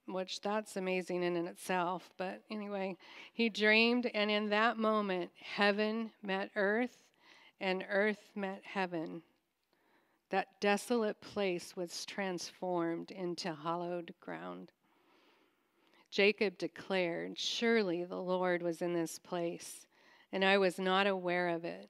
which 0.09 0.41
that's 0.41 0.77
amazing 0.77 1.23
in 1.23 1.37
and 1.37 1.49
itself. 1.49 2.11
But 2.17 2.43
anyway, 2.51 2.97
he 3.33 3.49
dreamed, 3.49 4.09
and 4.15 4.31
in 4.31 4.49
that 4.51 4.79
moment, 4.79 5.31
heaven 5.41 6.13
met 6.23 6.51
earth, 6.55 7.03
and 7.61 7.85
earth 7.89 8.31
met 8.35 8.63
heaven. 8.65 9.23
That 10.31 10.61
desolate 10.61 11.21
place 11.21 11.77
was 11.77 12.05
transformed 12.05 13.11
into 13.11 13.53
hallowed 13.53 14.15
ground. 14.21 14.73
Jacob 16.11 16.57
declared, 16.57 17.39
Surely 17.39 18.05
the 18.05 18.21
Lord 18.21 18.63
was 18.63 18.81
in 18.81 18.93
this 18.93 19.19
place, 19.19 19.87
and 20.33 20.45
I 20.45 20.59
was 20.59 20.79
not 20.79 21.07
aware 21.07 21.49
of 21.49 21.65
it. 21.65 21.89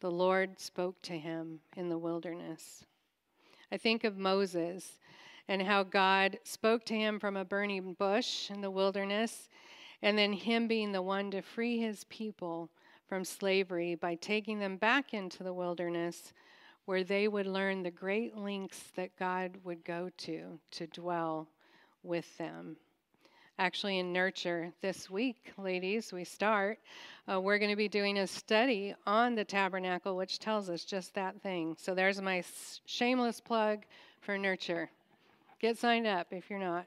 The 0.00 0.10
Lord 0.10 0.60
spoke 0.60 1.00
to 1.02 1.18
him 1.18 1.60
in 1.76 1.88
the 1.88 1.98
wilderness. 1.98 2.84
I 3.72 3.76
think 3.76 4.04
of 4.04 4.16
Moses 4.16 4.98
and 5.48 5.62
how 5.62 5.82
God 5.82 6.38
spoke 6.44 6.84
to 6.86 6.94
him 6.94 7.18
from 7.18 7.36
a 7.36 7.44
burning 7.44 7.94
bush 7.94 8.50
in 8.50 8.60
the 8.60 8.70
wilderness, 8.70 9.48
and 10.02 10.16
then 10.16 10.32
him 10.32 10.68
being 10.68 10.92
the 10.92 11.02
one 11.02 11.30
to 11.30 11.42
free 11.42 11.78
his 11.78 12.04
people 12.04 12.70
from 13.08 13.24
slavery 13.24 13.94
by 13.94 14.14
taking 14.14 14.58
them 14.58 14.76
back 14.76 15.14
into 15.14 15.42
the 15.42 15.54
wilderness 15.54 16.32
where 16.84 17.02
they 17.04 17.28
would 17.28 17.46
learn 17.46 17.82
the 17.82 17.90
great 17.90 18.36
lengths 18.36 18.84
that 18.94 19.16
God 19.18 19.58
would 19.64 19.84
go 19.84 20.10
to 20.18 20.58
to 20.70 20.86
dwell 20.86 21.48
with 22.02 22.36
them. 22.38 22.76
Actually, 23.60 23.98
in 23.98 24.12
Nurture 24.12 24.72
this 24.82 25.10
week, 25.10 25.52
ladies, 25.58 26.12
we 26.12 26.22
start. 26.22 26.78
Uh, 27.28 27.40
we're 27.40 27.58
going 27.58 27.72
to 27.72 27.76
be 27.76 27.88
doing 27.88 28.18
a 28.18 28.26
study 28.26 28.94
on 29.04 29.34
the 29.34 29.44
tabernacle, 29.44 30.14
which 30.14 30.38
tells 30.38 30.70
us 30.70 30.84
just 30.84 31.12
that 31.14 31.42
thing. 31.42 31.74
So 31.76 31.92
there's 31.92 32.22
my 32.22 32.44
shameless 32.86 33.40
plug 33.40 33.82
for 34.20 34.38
Nurture. 34.38 34.88
Get 35.58 35.76
signed 35.76 36.06
up 36.06 36.28
if 36.30 36.48
you're 36.48 36.60
not. 36.60 36.86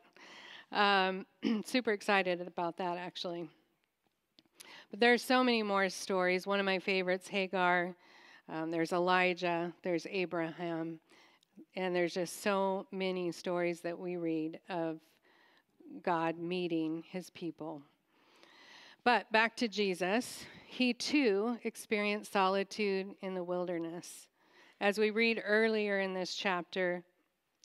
Um, 0.72 1.26
super 1.66 1.92
excited 1.92 2.40
about 2.40 2.78
that, 2.78 2.98
actually. 2.98 3.50
But 4.92 5.02
there's 5.02 5.22
so 5.22 5.44
many 5.44 5.64
more 5.64 5.90
stories. 5.90 6.48
One 6.48 6.62
of 6.62 6.66
my 6.66 6.80
favorites, 6.80 7.28
Hagar. 7.28 7.94
Um, 8.48 8.72
there's 8.72 8.94
Elijah. 8.94 9.74
There's 9.84 10.08
Abraham. 10.10 11.02
And 11.76 11.94
there's 11.94 12.14
just 12.14 12.42
so 12.42 12.88
many 12.94 13.34
stories 13.34 13.82
that 13.82 14.00
we 14.00 14.16
read 14.16 14.62
of 14.70 15.02
God 16.04 16.38
meeting 16.38 17.04
his 17.10 17.30
people. 17.30 17.82
But 19.04 19.32
back 19.32 19.56
to 19.58 19.68
Jesus, 19.68 20.46
he 20.66 20.94
too 20.94 21.58
experienced 21.64 22.34
solitude 22.34 23.16
in 23.22 23.34
the 23.34 23.44
wilderness. 23.44 24.28
As 24.80 24.98
we 24.98 25.10
read 25.10 25.42
earlier 25.46 26.00
in 26.00 26.14
this 26.14 26.36
chapter, 26.36 27.04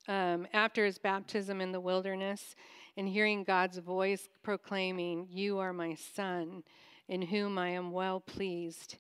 um, 0.09 0.47
after 0.53 0.85
his 0.85 0.99
baptism 0.99 1.61
in 1.61 1.73
the 1.73 1.81
wilderness 1.81 2.55
and 2.97 3.09
hearing 3.09 3.45
God's 3.45 3.79
voice 3.79 4.29
proclaiming, 4.43 5.29
You 5.31 5.59
are 5.59 5.73
my 5.73 5.95
son, 5.95 6.63
in 7.09 7.23
whom 7.23 7.59
I 7.59 7.69
am 7.69 7.93
well 7.93 8.21
pleased. 8.21 8.97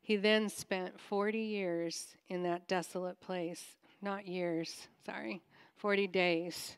He 0.00 0.16
then 0.16 0.48
spent 0.48 1.00
40 1.00 1.38
years 1.38 2.14
in 2.28 2.42
that 2.44 2.68
desolate 2.68 3.20
place. 3.20 3.76
Not 4.02 4.26
years, 4.26 4.88
sorry, 5.04 5.42
40 5.76 6.06
days 6.06 6.76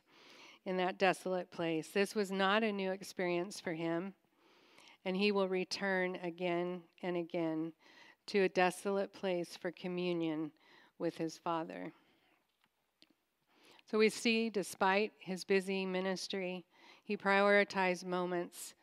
in 0.65 0.77
that 0.77 0.99
desolate 0.99 1.51
place. 1.51 1.89
This 1.89 2.15
was 2.15 2.31
not 2.31 2.63
a 2.63 2.73
new 2.73 2.93
experience 2.93 3.61
for 3.61 3.73
him, 3.73 4.15
and 5.05 5.17
he 5.17 5.33
will 5.33 5.49
return 5.49 6.19
again 6.23 6.83
and 7.03 7.17
again 7.17 7.73
to 8.27 8.41
a 8.41 8.49
desolate 8.49 9.13
place 9.13 9.57
for 9.57 9.71
communion 9.71 10.53
with 10.99 11.17
his 11.17 11.37
Father. 11.37 11.93
So 13.91 13.99
we 13.99 14.09
see, 14.09 14.49
despite 14.49 15.13
his 15.19 15.45
busy 15.45 15.85
ministry, 15.85 16.65
he 17.03 17.17
prioritized 17.17 18.07
moments 18.07 18.75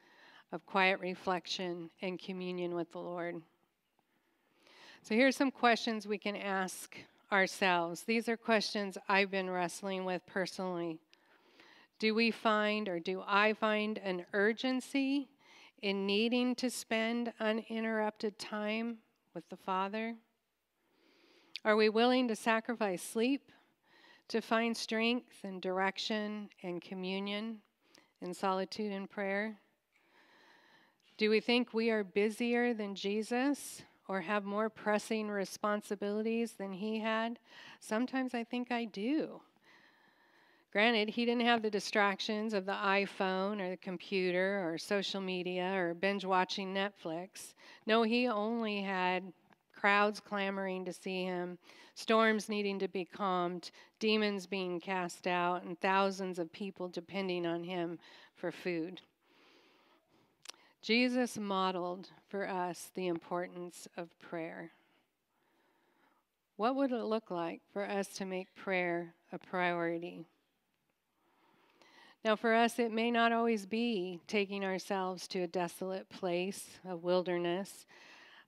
of 0.52 0.66
quiet 0.66 1.00
reflection 1.00 1.90
and 2.02 2.20
communion 2.20 2.76
with 2.76 2.92
the 2.92 3.00
Lord. 3.00 3.42
So 5.02 5.16
here's 5.16 5.36
some 5.36 5.52
questions 5.52 6.06
we 6.06 6.18
can 6.18 6.36
ask 6.36 6.98
ourselves. 7.32 8.04
These 8.04 8.28
are 8.28 8.38
questions 8.38 8.98
I've 9.08 9.32
been 9.32 9.50
wrestling 9.50 10.04
with 10.04 10.26
personally. 10.26 11.00
Do 12.00 12.16
we 12.16 12.32
find, 12.32 12.88
or 12.88 12.98
do 13.00 13.22
I 13.28 13.52
find, 13.52 13.98
an 13.98 14.26
urgency 14.32 15.30
in 15.82 16.06
needing 16.06 16.56
to 16.56 16.70
spend 16.70 17.34
uninterrupted 17.42 18.40
time 18.40 19.00
with 19.34 19.48
the 19.50 19.58
Father? 19.58 20.16
Are 21.66 21.76
we 21.76 21.90
willing 21.90 22.30
to 22.30 22.38
sacrifice 22.38 23.04
sleep 23.04 23.52
to 24.30 24.40
find 24.40 24.78
strength 24.78 25.44
and 25.44 25.62
direction 25.62 26.50
and 26.64 26.82
communion 26.82 27.58
in 28.22 28.34
solitude 28.34 28.94
and 28.94 29.10
prayer? 29.10 29.60
Do 31.18 31.30
we 31.30 31.42
think 31.42 31.74
we 31.74 31.90
are 31.90 32.06
busier 32.06 32.74
than 32.74 32.96
Jesus 32.96 33.82
or 34.08 34.22
have 34.22 34.46
more 34.46 34.70
pressing 34.70 35.28
responsibilities 35.28 36.54
than 36.54 36.72
he 36.72 37.00
had? 37.00 37.40
Sometimes 37.82 38.34
I 38.34 38.46
think 38.46 38.72
I 38.72 38.86
do. 38.86 39.42
Granted, 40.72 41.10
he 41.10 41.26
didn't 41.26 41.46
have 41.46 41.64
the 41.64 41.70
distractions 41.70 42.54
of 42.54 42.66
the 42.66 42.74
iPhone 42.74 43.60
or 43.60 43.72
the 43.72 43.78
computer 43.78 44.64
or 44.64 44.78
social 44.78 45.20
media 45.20 45.74
or 45.74 45.96
binge 45.96 46.26
watching 46.26 46.74
Netflix. 46.74 47.56
No, 47.88 48.04
he 48.04 48.28
only 48.28 48.82
had 48.82 49.34
crowds 49.76 50.20
clamoring 50.20 50.86
to 50.86 50.94
see 50.94 51.24
him, 51.24 51.58
storms 51.96 52.50
needing 52.50 52.78
to 52.80 52.88
be 52.88 53.04
calmed, 53.04 53.72
demons 53.98 54.46
being 54.46 54.80
cast 54.80 55.26
out, 55.26 55.64
and 55.64 55.80
thousands 55.80 56.38
of 56.38 56.52
people 56.52 56.88
depending 56.88 57.48
on 57.48 57.64
him 57.64 57.98
for 58.36 58.52
food. 58.52 59.02
Jesus 60.82 61.38
modeled 61.38 62.10
for 62.28 62.48
us 62.48 62.92
the 62.94 63.08
importance 63.08 63.88
of 63.98 64.08
prayer. 64.20 64.72
What 66.58 66.76
would 66.76 66.92
it 66.92 67.04
look 67.04 67.32
like 67.32 67.62
for 67.74 67.86
us 67.86 68.08
to 68.16 68.26
make 68.26 68.54
prayer 68.56 69.14
a 69.32 69.40
priority? 69.40 70.26
Now, 72.24 72.36
for 72.36 72.54
us, 72.54 72.80
it 72.80 72.92
may 72.92 73.12
not 73.12 73.32
always 73.32 73.66
be 73.66 74.20
taking 74.28 74.66
ourselves 74.66 75.28
to 75.30 75.42
a 75.42 75.48
desolate 75.48 76.10
place, 76.10 76.80
a 76.88 76.96
wilderness, 76.96 77.86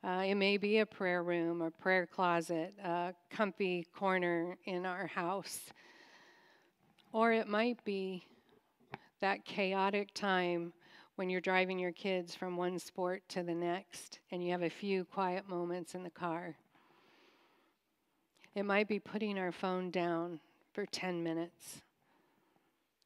uh, 0.04 0.24
it 0.26 0.34
may 0.34 0.58
be 0.58 0.80
a 0.80 0.86
prayer 0.86 1.22
room, 1.22 1.62
a 1.62 1.70
prayer 1.70 2.08
closet, 2.08 2.74
a 2.84 3.14
comfy 3.30 3.86
corner 3.96 4.58
in 4.66 4.84
our 4.84 5.06
house. 5.06 5.60
Or 7.14 7.32
it 7.32 7.48
might 7.48 7.84
be 7.84 8.26
that 9.20 9.46
chaotic 9.46 10.12
time 10.16 10.74
when 11.18 11.30
you're 11.30 11.40
driving 11.40 11.78
your 11.78 11.92
kids 11.92 12.34
from 12.34 12.58
one 12.58 12.80
sport 12.80 13.22
to 13.30 13.44
the 13.44 13.54
next 13.54 14.18
and 14.32 14.44
you 14.44 14.52
have 14.52 14.64
a 14.64 14.70
few 14.72 15.06
quiet 15.06 15.48
moments 15.48 15.94
in 15.94 16.04
the 16.04 16.10
car. 16.10 16.56
It 18.56 18.64
might 18.64 18.88
be 18.88 18.98
putting 18.98 19.38
our 19.38 19.52
phone 19.52 19.92
down 19.92 20.40
for 20.74 20.88
10 20.88 21.22
minutes. 21.22 21.84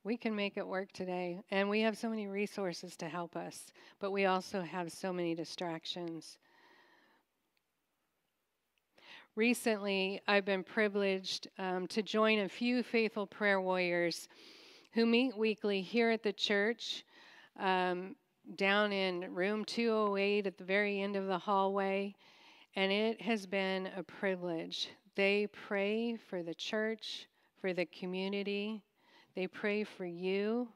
We 0.06 0.18
can 0.18 0.36
make 0.36 0.56
it 0.56 0.68
work 0.68 0.92
today, 0.92 1.42
and 1.50 1.68
we 1.68 1.82
have 1.82 1.98
so 1.98 2.10
many 2.10 2.28
resources 2.28 2.96
to 2.98 3.10
help 3.10 3.36
us, 3.36 3.74
but 4.00 4.12
we 4.12 4.26
also 4.26 4.62
have 4.62 4.92
so 4.92 5.12
many 5.12 5.34
distractions. 5.34 6.38
Recently, 9.36 10.22
I've 10.28 10.46
been 10.46 10.64
privileged 10.64 11.48
um, 11.58 11.88
to 11.88 12.04
join 12.04 12.42
a 12.42 12.48
few 12.48 12.84
faithful 12.84 13.26
prayer 13.26 13.60
warriors 13.60 14.28
who 14.94 15.08
meet 15.08 15.36
weekly 15.36 15.82
here 15.82 16.12
at 16.12 16.22
the 16.22 16.34
church, 16.34 17.04
um, 17.60 18.16
down 18.58 18.92
in 18.92 19.34
room 19.34 19.66
208 19.66 20.46
at 20.46 20.60
the 20.60 20.64
very 20.64 21.02
end 21.02 21.16
of 21.16 21.26
the 21.26 21.40
hallway. 21.40 22.14
And 22.76 22.92
it 22.92 23.24
has 23.24 23.48
been 23.48 23.90
a 23.98 24.04
privilege. 24.04 24.88
They 25.16 25.48
pray 25.48 26.16
for 26.30 26.44
the 26.44 26.54
church, 26.54 27.28
for 27.60 27.74
the 27.74 27.88
community, 27.88 28.84
they 29.36 29.48
pray 29.48 29.84
for 29.84 30.06
you, 30.06 30.70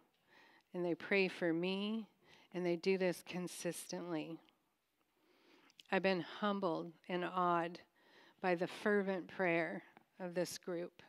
and 0.74 0.86
they 0.86 0.96
pray 0.96 1.28
for 1.28 1.54
me, 1.54 2.08
and 2.54 2.66
they 2.66 2.76
do 2.76 2.98
this 2.98 3.24
consistently. 3.28 4.38
I've 5.92 6.04
been 6.04 6.22
humbled 6.40 6.92
and 7.08 7.24
awed 7.26 7.80
by 8.42 8.56
the 8.56 8.68
fervent 8.68 9.28
prayer 9.28 9.84
of 10.20 10.34
this 10.34 10.58
group. 10.58 11.02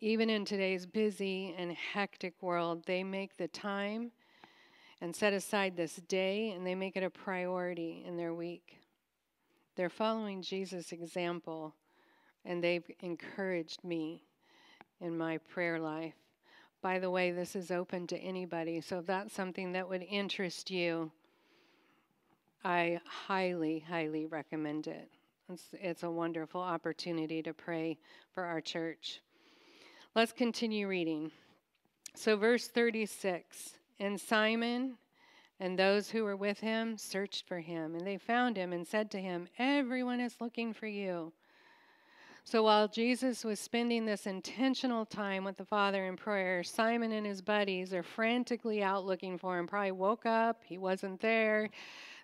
Even 0.00 0.30
in 0.30 0.44
today's 0.44 0.84
busy 0.84 1.54
and 1.56 1.72
hectic 1.72 2.34
world, 2.40 2.84
they 2.86 3.02
make 3.02 3.36
the 3.36 3.48
time 3.48 4.10
and 5.00 5.14
set 5.14 5.32
aside 5.32 5.76
this 5.76 5.96
day 6.08 6.50
and 6.50 6.66
they 6.66 6.74
make 6.74 6.96
it 6.96 7.02
a 7.02 7.10
priority 7.10 8.04
in 8.06 8.16
their 8.16 8.34
week. 8.34 8.78
They're 9.76 9.88
following 9.88 10.42
Jesus' 10.42 10.92
example 10.92 11.74
and 12.44 12.62
they've 12.62 12.88
encouraged 13.00 13.84
me 13.84 14.24
in 15.02 15.18
my 15.18 15.38
prayer 15.38 15.78
life. 15.78 16.14
By 16.80 16.98
the 16.98 17.10
way, 17.10 17.30
this 17.30 17.54
is 17.54 17.70
open 17.70 18.06
to 18.08 18.18
anybody, 18.18 18.80
so 18.80 19.00
if 19.00 19.06
that's 19.06 19.34
something 19.34 19.72
that 19.72 19.88
would 19.88 20.02
interest 20.02 20.70
you, 20.70 21.10
I 22.64 23.00
highly, 23.04 23.80
highly 23.80 24.26
recommend 24.26 24.86
it. 24.86 25.08
It's, 25.52 25.68
it's, 25.72 26.02
a 26.04 26.10
wonderful 26.10 26.60
opportunity 26.60 27.42
to 27.42 27.52
pray 27.52 27.98
for 28.32 28.44
our 28.44 28.60
church. 28.60 29.20
Let's 30.14 30.32
continue 30.32 30.88
reading. 30.88 31.30
So, 32.14 32.36
verse 32.36 32.68
36 32.68 33.74
And 33.98 34.20
Simon 34.20 34.96
and 35.58 35.78
those 35.78 36.10
who 36.10 36.24
were 36.24 36.36
with 36.36 36.60
him 36.60 36.96
searched 36.96 37.46
for 37.46 37.60
him, 37.60 37.94
and 37.94 38.06
they 38.06 38.18
found 38.18 38.56
him 38.56 38.72
and 38.72 38.86
said 38.86 39.10
to 39.12 39.20
him, 39.20 39.48
Everyone 39.58 40.20
is 40.20 40.40
looking 40.40 40.72
for 40.72 40.86
you. 40.86 41.32
So 42.44 42.64
while 42.64 42.88
Jesus 42.88 43.44
was 43.44 43.60
spending 43.60 44.04
this 44.04 44.26
intentional 44.26 45.06
time 45.06 45.44
with 45.44 45.56
the 45.56 45.64
Father 45.64 46.06
in 46.06 46.16
prayer, 46.16 46.64
Simon 46.64 47.12
and 47.12 47.24
his 47.24 47.40
buddies 47.40 47.94
are 47.94 48.02
frantically 48.02 48.82
out 48.82 49.06
looking 49.06 49.38
for 49.38 49.58
him. 49.58 49.66
Probably 49.66 49.92
woke 49.92 50.26
up, 50.26 50.62
he 50.64 50.76
wasn't 50.76 51.20
there. 51.20 51.70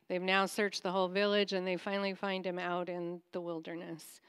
They've 0.08 0.20
now 0.20 0.46
searched 0.46 0.82
the 0.82 0.90
whole 0.90 1.08
village 1.08 1.52
and 1.52 1.66
they 1.66 1.76
finally 1.76 2.14
find 2.14 2.44
him 2.44 2.58
out 2.58 2.88
in 2.88 3.20
the 3.32 3.40
wilderness. 3.40 4.20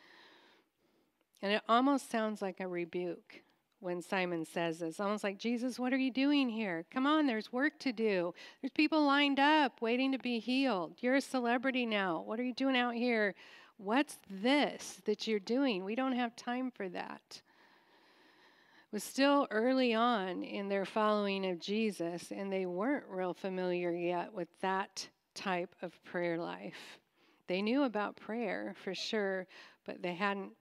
And 1.42 1.54
it 1.54 1.64
almost 1.68 2.12
sounds 2.12 2.42
like 2.42 2.60
a 2.60 2.68
rebuke 2.68 3.42
when 3.80 4.02
Simon 4.02 4.46
says 4.46 4.80
this. 4.80 5.00
Almost 5.00 5.24
like, 5.24 5.38
Jesus, 5.38 5.80
what 5.80 5.94
are 5.94 5.98
you 5.98 6.12
doing 6.12 6.50
here? 6.50 6.86
Come 6.92 7.08
on, 7.08 7.28
there's 7.28 7.52
work 7.52 7.80
to 7.80 7.94
do. 7.94 8.34
There's 8.62 8.72
people 8.72 9.06
lined 9.06 9.40
up 9.40 9.82
waiting 9.82 10.12
to 10.12 10.20
be 10.20 10.40
healed. 10.40 10.98
You're 11.00 11.16
a 11.16 11.22
celebrity 11.22 11.86
now. 11.86 12.22
What 12.26 12.40
are 12.40 12.44
you 12.44 12.54
doing 12.54 12.78
out 12.78 12.94
here? 12.94 13.36
What's 13.82 14.18
this 14.30 15.02
that 15.06 15.26
you're 15.26 15.40
doing? 15.40 15.86
We 15.86 15.96
don't 15.96 16.12
have 16.12 16.36
time 16.36 16.70
for 16.70 16.90
that. 16.90 17.22
It 17.32 18.92
was 18.92 19.06
still 19.06 19.48
early 19.52 19.94
on 19.94 20.44
in 20.44 20.68
their 20.68 20.84
following 20.84 21.50
of 21.50 21.62
Jesus, 21.62 22.34
and 22.36 22.52
they 22.52 22.66
weren't 22.66 23.06
real 23.08 23.34
familiar 23.34 23.92
yet 23.92 24.34
with 24.34 24.50
that 24.60 25.08
type 25.34 25.74
of 25.82 25.94
prayer 26.04 26.38
life. 26.38 27.00
They 27.48 27.62
knew 27.62 27.84
about 27.84 28.18
prayer 28.18 28.76
for 28.84 28.94
sure, 28.94 29.48
but 29.86 30.02
they 30.02 30.14
hadn't 30.14 30.52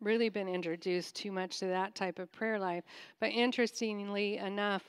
really 0.00 0.28
been 0.28 0.48
introduced 0.48 1.16
too 1.16 1.32
much 1.32 1.58
to 1.58 1.66
that 1.66 1.96
type 1.96 2.20
of 2.20 2.30
prayer 2.30 2.60
life. 2.60 2.84
But 3.18 3.30
interestingly 3.30 4.36
enough, 4.36 4.84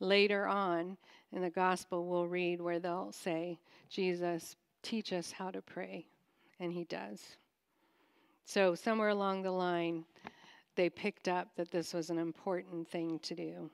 later 0.00 0.48
on 0.48 0.96
in 1.30 1.40
the 1.40 1.50
gospel, 1.50 2.04
we'll 2.04 2.26
read 2.26 2.60
where 2.60 2.80
they'll 2.80 3.12
say, 3.12 3.60
Jesus, 3.88 4.56
teach 4.82 5.12
us 5.12 5.30
how 5.30 5.52
to 5.52 5.62
pray. 5.62 6.06
And 6.60 6.72
he 6.72 6.84
does. 6.84 7.20
So, 8.44 8.74
somewhere 8.74 9.08
along 9.08 9.42
the 9.42 9.50
line, 9.50 10.04
they 10.76 10.90
picked 10.90 11.28
up 11.28 11.48
that 11.56 11.70
this 11.70 11.94
was 11.94 12.10
an 12.10 12.18
important 12.18 12.88
thing 12.88 13.18
to 13.20 13.34
do. 13.34 13.70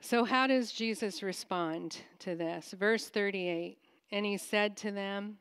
So, 0.00 0.24
how 0.24 0.46
does 0.46 0.72
Jesus 0.72 1.22
respond 1.22 1.98
to 2.20 2.34
this? 2.34 2.74
Verse 2.78 3.08
38 3.08 3.78
And 4.12 4.26
he 4.26 4.36
said 4.36 4.76
to 4.78 4.90
them, 4.90 5.38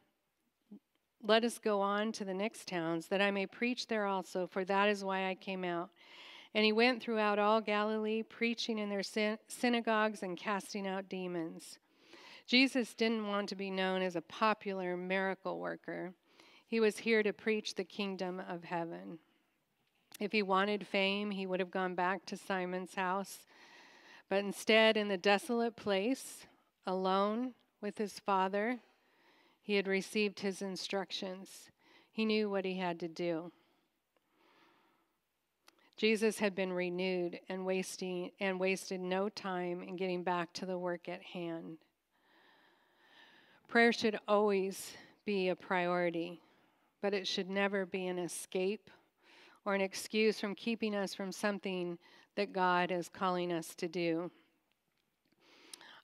Let 1.23 1.43
us 1.43 1.58
go 1.58 1.81
on 1.81 2.12
to 2.13 2.25
the 2.25 2.34
next 2.34 2.67
towns, 2.67 3.08
that 3.08 3.21
I 3.21 3.31
may 3.31 3.45
preach 3.45 3.88
there 3.88 4.05
also, 4.05 4.47
for 4.47 4.65
that 4.65 4.89
is 4.89 5.03
why 5.03 5.29
I 5.29 5.36
came 5.36 5.63
out. 5.63 5.89
And 6.53 6.63
he 6.63 6.71
went 6.71 7.03
throughout 7.03 7.38
all 7.38 7.60
Galilee, 7.60 8.23
preaching 8.23 8.79
in 8.79 8.89
their 8.89 9.03
synagogues 9.47 10.23
and 10.23 10.38
casting 10.38 10.88
out 10.88 11.10
demons. 11.10 11.79
Jesus 12.47 12.93
didn't 12.93 13.27
want 13.27 13.49
to 13.49 13.55
be 13.55 13.71
known 13.71 14.01
as 14.01 14.15
a 14.15 14.21
popular 14.21 14.95
miracle 14.95 15.60
worker. 15.60 16.13
He 16.67 16.79
was 16.79 16.99
here 16.99 17.23
to 17.23 17.34
preach 17.34 17.75
the 17.75 17.84
kingdom 17.84 18.41
of 18.47 18.63
heaven. 18.63 19.19
If 20.19 20.31
he 20.31 20.41
wanted 20.41 20.88
fame, 20.88 21.31
he 21.31 21.45
would 21.45 21.60
have 21.60 21.71
gone 21.71 21.95
back 21.95 22.25
to 22.27 22.38
Simon's 22.38 22.95
house 22.95 23.39
but 24.29 24.39
instead, 24.39 24.97
in 24.97 25.08
the 25.08 25.17
desolate 25.17 25.75
place, 25.75 26.45
alone 26.86 27.53
with 27.81 27.97
his 27.97 28.19
father, 28.19 28.79
he 29.62 29.75
had 29.75 29.88
received 29.88 30.39
his 30.39 30.62
instructions. 30.62 31.69
He 32.12 32.25
knew 32.25 32.49
what 32.49 32.65
he 32.65 32.77
had 32.77 32.99
to 33.01 33.08
do. 33.08 33.51
Jesus 35.97 36.39
had 36.39 36.55
been 36.55 36.73
renewed 36.73 37.39
and 37.47 37.65
wasting 37.65 38.31
and 38.39 38.60
wasted 38.60 38.99
no 38.99 39.29
time 39.29 39.81
in 39.81 39.95
getting 39.95 40.23
back 40.23 40.51
to 40.53 40.65
the 40.65 40.77
work 40.77 41.08
at 41.08 41.21
hand. 41.21 41.77
Prayer 43.67 43.91
should 43.91 44.19
always 44.28 44.93
be 45.25 45.49
a 45.49 45.56
priority, 45.56 46.39
but 47.01 47.13
it 47.13 47.28
should 47.28 47.49
never 47.49 47.86
be 47.86 48.08
an 48.08 48.19
escape 48.19 48.89
or 49.65 49.73
an 49.73 49.82
excuse 49.82 50.39
from 50.39 50.56
keeping 50.56 50.95
us 50.95 51.13
from 51.13 51.32
something 51.32 51.97
that 52.36 52.54
God 52.54 52.91
is 52.91 53.10
calling 53.10 53.51
us 53.51 53.73
to 53.75 53.88
do. 53.88 54.32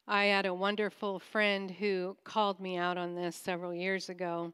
I 0.08 0.26
had 0.26 0.46
a 0.46 0.54
wonderful 0.54 1.20
friend 1.20 1.70
who 1.70 2.18
called 2.24 2.60
me 2.60 2.78
out 2.78 2.98
on 2.98 3.16
this 3.16 3.36
several 3.36 3.74
years 3.74 4.10
ago. 4.10 4.52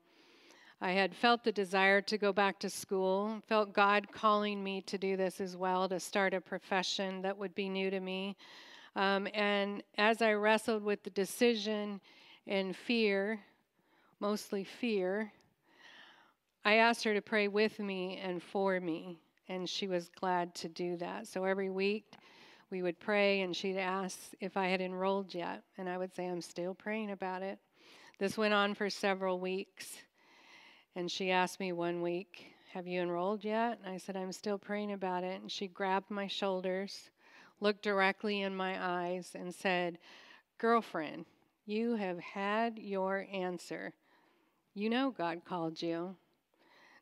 I 0.81 0.91
had 0.91 1.15
felt 1.15 1.43
the 1.43 1.51
desire 1.51 2.01
to 2.01 2.17
go 2.17 2.31
back 2.31 2.59
to 2.59 2.69
school, 2.69 3.41
felt 3.47 3.73
God 3.73 4.11
calling 4.11 4.63
me 4.63 4.81
to 4.81 4.97
do 4.97 5.17
this 5.17 5.41
as 5.41 5.55
well, 5.55 5.89
to 5.89 5.99
start 5.99 6.33
a 6.33 6.41
profession 6.41 7.21
that 7.23 7.37
would 7.37 7.55
be 7.55 7.69
new 7.69 7.89
to 7.89 7.99
me. 7.99 8.35
Um, 8.95 9.27
and 9.33 9.81
as 9.97 10.21
I 10.21 10.33
wrestled 10.33 10.83
with 10.83 11.03
the 11.03 11.09
decision 11.09 12.01
and 12.47 12.75
fear, 12.75 13.39
mostly 14.19 14.63
fear, 14.63 15.31
I 16.65 16.75
asked 16.75 17.03
her 17.03 17.13
to 17.13 17.21
pray 17.21 17.47
with 17.47 17.79
me 17.79 18.17
and 18.17 18.41
for 18.41 18.79
me 18.79 19.19
and 19.49 19.69
she 19.69 19.87
was 19.87 20.09
glad 20.09 20.53
to 20.55 20.69
do 20.69 20.97
that. 20.97 21.27
So 21.27 21.43
every 21.43 21.69
week 21.69 22.13
we 22.69 22.81
would 22.81 22.99
pray, 22.99 23.41
and 23.41 23.55
she'd 23.55 23.77
ask 23.77 24.17
if 24.41 24.57
I 24.57 24.67
had 24.67 24.81
enrolled 24.81 25.33
yet, 25.33 25.63
and 25.77 25.87
I 25.87 25.97
would 25.97 26.13
say, 26.13 26.27
I'm 26.27 26.41
still 26.41 26.73
praying 26.73 27.11
about 27.11 27.41
it. 27.41 27.59
This 28.19 28.37
went 28.37 28.53
on 28.53 28.73
for 28.73 28.89
several 28.89 29.39
weeks, 29.39 29.97
and 30.95 31.09
she 31.09 31.31
asked 31.31 31.59
me 31.59 31.71
one 31.71 32.01
week, 32.01 32.53
Have 32.73 32.87
you 32.87 33.01
enrolled 33.01 33.45
yet? 33.45 33.79
And 33.83 33.93
I 33.93 33.97
said, 33.97 34.17
I'm 34.17 34.33
still 34.33 34.57
praying 34.57 34.91
about 34.91 35.23
it. 35.23 35.41
And 35.41 35.51
she 35.51 35.67
grabbed 35.67 36.11
my 36.11 36.27
shoulders, 36.27 37.09
looked 37.61 37.83
directly 37.83 38.41
in 38.41 38.55
my 38.55 38.77
eyes, 38.79 39.31
and 39.33 39.53
said, 39.53 39.97
Girlfriend, 40.57 41.25
you 41.67 41.97
have 41.97 42.17
had 42.19 42.79
your 42.79 43.27
answer. 43.31 43.93
You 44.73 44.89
know 44.89 45.11
God 45.11 45.41
called 45.45 45.81
you. 45.81 46.15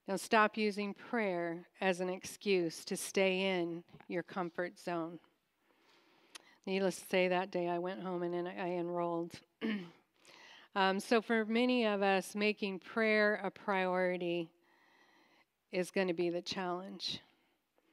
Now 0.08 0.17
stop 0.17 0.58
using 0.58 0.93
prayer 0.93 1.67
as 1.80 1.99
an 1.99 2.10
excuse 2.10 2.84
to 2.86 2.97
stay 2.97 3.60
in 3.60 3.84
your 4.08 4.23
comfort 4.23 4.80
zone. 4.80 5.19
Needless 6.65 6.99
to 6.99 7.06
say, 7.06 7.28
that 7.28 7.51
day 7.51 7.69
I 7.69 7.78
went 7.78 8.01
home 8.01 8.23
and 8.23 8.47
I 8.47 8.69
enrolled. 8.69 9.34
um, 10.75 10.99
so, 10.99 11.21
for 11.21 11.45
many 11.45 11.86
of 11.86 12.01
us, 12.01 12.34
making 12.34 12.80
prayer 12.80 13.39
a 13.43 13.51
priority 13.51 14.49
is 15.71 15.91
going 15.91 16.08
to 16.08 16.13
be 16.13 16.32
the 16.32 16.41
challenge. 16.41 17.19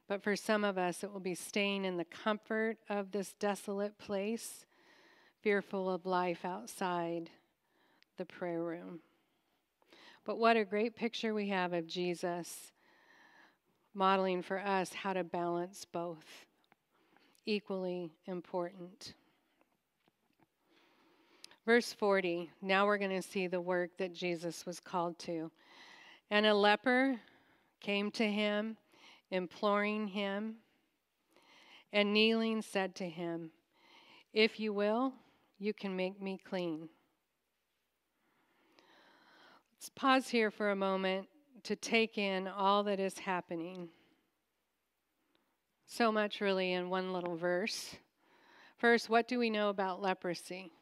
But 0.08 0.22
for 0.22 0.36
some 0.36 0.64
of 0.64 0.78
us, 0.78 1.04
it 1.04 1.12
will 1.12 1.20
be 1.20 1.34
staying 1.34 1.84
in 1.84 1.98
the 1.98 2.06
comfort 2.06 2.78
of 2.88 3.12
this 3.12 3.34
desolate 3.38 3.98
place, 3.98 4.64
fearful 5.42 5.90
of 5.90 6.06
life 6.06 6.44
outside 6.44 7.30
the 8.16 8.24
prayer 8.24 8.62
room. 8.62 9.00
But 10.24 10.38
what 10.38 10.56
a 10.56 10.64
great 10.64 10.94
picture 10.94 11.34
we 11.34 11.48
have 11.48 11.72
of 11.72 11.86
Jesus 11.86 12.72
modeling 13.94 14.42
for 14.42 14.58
us 14.60 14.92
how 14.92 15.12
to 15.12 15.24
balance 15.24 15.84
both, 15.84 16.46
equally 17.44 18.12
important. 18.26 19.14
Verse 21.66 21.92
40, 21.92 22.50
now 22.60 22.86
we're 22.86 22.98
going 22.98 23.10
to 23.10 23.22
see 23.22 23.46
the 23.46 23.60
work 23.60 23.90
that 23.98 24.14
Jesus 24.14 24.64
was 24.64 24.80
called 24.80 25.18
to. 25.20 25.50
And 26.30 26.46
a 26.46 26.54
leper 26.54 27.20
came 27.80 28.10
to 28.12 28.24
him, 28.24 28.76
imploring 29.30 30.08
him, 30.08 30.56
and 31.92 32.12
kneeling 32.12 32.62
said 32.62 32.94
to 32.96 33.08
him, 33.08 33.50
If 34.32 34.58
you 34.58 34.72
will, 34.72 35.12
you 35.62 35.72
can 35.72 35.94
make 35.94 36.20
me 36.20 36.40
clean. 36.44 36.88
Let's 39.76 39.90
pause 39.90 40.28
here 40.28 40.50
for 40.50 40.70
a 40.70 40.76
moment 40.76 41.28
to 41.62 41.76
take 41.76 42.18
in 42.18 42.48
all 42.48 42.82
that 42.82 42.98
is 42.98 43.18
happening. 43.18 43.88
So 45.86 46.10
much, 46.10 46.40
really, 46.40 46.72
in 46.72 46.90
one 46.90 47.12
little 47.12 47.36
verse. 47.36 47.94
First, 48.76 49.08
what 49.08 49.28
do 49.28 49.38
we 49.38 49.50
know 49.50 49.68
about 49.68 50.02
leprosy? 50.02 50.72